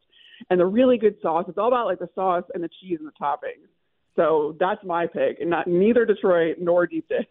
and 0.51 0.61
the 0.61 0.67
really 0.67 0.99
good 0.99 1.17
sauce. 1.23 1.45
It's 1.49 1.59
all 1.59 1.69
about 1.69 1.87
like 1.87 1.99
the 1.99 2.11
sauce 2.15 2.45
and 2.55 2.63
the 2.63 2.71
cheese 2.81 2.99
and 3.01 3.09
the 3.09 3.13
toppings. 3.21 3.69
So 4.15 4.57
that's 4.59 4.83
my 4.85 5.07
pick, 5.07 5.41
and 5.41 5.51
not 5.51 5.67
neither 5.67 6.07
Detroit 6.07 6.57
nor 6.59 6.87
deep 6.87 7.09
dish. 7.09 7.27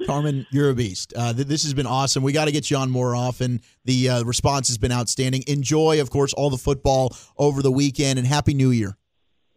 Carmen, 0.06 0.46
you're 0.50 0.70
a 0.70 0.74
beast. 0.74 1.12
Uh, 1.16 1.32
th- 1.32 1.46
this 1.46 1.62
has 1.62 1.72
been 1.72 1.86
awesome. 1.86 2.22
We 2.24 2.32
got 2.32 2.46
to 2.46 2.52
get 2.52 2.70
you 2.70 2.76
on 2.76 2.90
more 2.90 3.14
often. 3.14 3.60
The 3.84 4.08
uh, 4.08 4.24
response 4.24 4.66
has 4.68 4.78
been 4.78 4.90
outstanding. 4.90 5.44
Enjoy, 5.46 6.00
of 6.00 6.10
course, 6.10 6.32
all 6.32 6.50
the 6.50 6.58
football 6.58 7.14
over 7.38 7.62
the 7.62 7.70
weekend, 7.70 8.18
and 8.18 8.26
Happy 8.26 8.54
New 8.54 8.70
Year. 8.70 8.96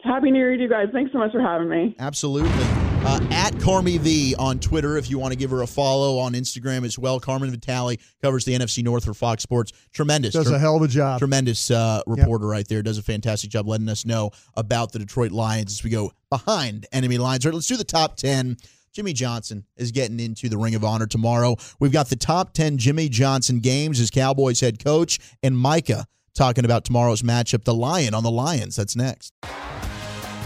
Happy 0.03 0.31
New 0.31 0.37
Year 0.39 0.55
to 0.55 0.61
you 0.63 0.69
guys. 0.69 0.87
Thanks 0.93 1.11
so 1.11 1.17
much 1.17 1.31
for 1.31 1.41
having 1.41 1.69
me. 1.69 1.95
Absolutely. 1.99 2.49
Uh, 2.51 3.19
at 3.31 3.53
Carmi 3.55 3.99
V 3.99 4.35
on 4.37 4.59
Twitter, 4.59 4.97
if 4.97 5.09
you 5.09 5.17
want 5.17 5.31
to 5.31 5.37
give 5.37 5.49
her 5.51 5.61
a 5.61 5.67
follow 5.67 6.19
on 6.19 6.33
Instagram 6.33 6.83
as 6.83 6.99
well. 6.99 7.19
Carmen 7.19 7.49
Vitali 7.49 7.99
covers 8.21 8.43
the 8.45 8.53
NFC 8.53 8.83
North 8.83 9.05
for 9.05 9.13
Fox 9.13 9.43
Sports. 9.43 9.71
Tremendous. 9.93 10.33
Does 10.33 10.51
a 10.51 10.59
hell 10.59 10.75
of 10.75 10.81
a 10.83 10.87
job. 10.87 11.19
Tremendous 11.19 11.71
uh, 11.71 12.01
reporter 12.05 12.47
right 12.47 12.67
there. 12.67 12.83
Does 12.83 12.97
a 12.97 13.03
fantastic 13.03 13.49
job 13.49 13.67
letting 13.67 13.87
us 13.89 14.05
know 14.05 14.31
about 14.55 14.91
the 14.91 14.99
Detroit 14.99 15.31
Lions 15.31 15.71
as 15.71 15.83
we 15.83 15.89
go 15.89 16.11
behind 16.29 16.85
enemy 16.91 17.17
lines. 17.17 17.45
All 17.45 17.51
right, 17.51 17.55
let's 17.55 17.67
do 17.67 17.77
the 17.77 17.83
top 17.83 18.17
10. 18.17 18.57
Jimmy 18.93 19.13
Johnson 19.13 19.63
is 19.77 19.91
getting 19.91 20.19
into 20.19 20.49
the 20.49 20.57
Ring 20.57 20.75
of 20.75 20.83
Honor 20.83 21.07
tomorrow. 21.07 21.55
We've 21.79 21.91
got 21.91 22.09
the 22.09 22.15
top 22.15 22.53
10 22.53 22.77
Jimmy 22.77 23.09
Johnson 23.09 23.59
games 23.59 23.99
as 23.99 24.09
Cowboys 24.09 24.59
head 24.59 24.83
coach, 24.83 25.19
and 25.43 25.57
Micah 25.57 26.07
talking 26.33 26.65
about 26.65 26.83
tomorrow's 26.83 27.21
matchup, 27.21 27.63
the 27.63 27.73
Lion 27.75 28.13
on 28.13 28.23
the 28.23 28.31
Lions. 28.31 28.75
That's 28.75 28.95
next. 28.95 29.33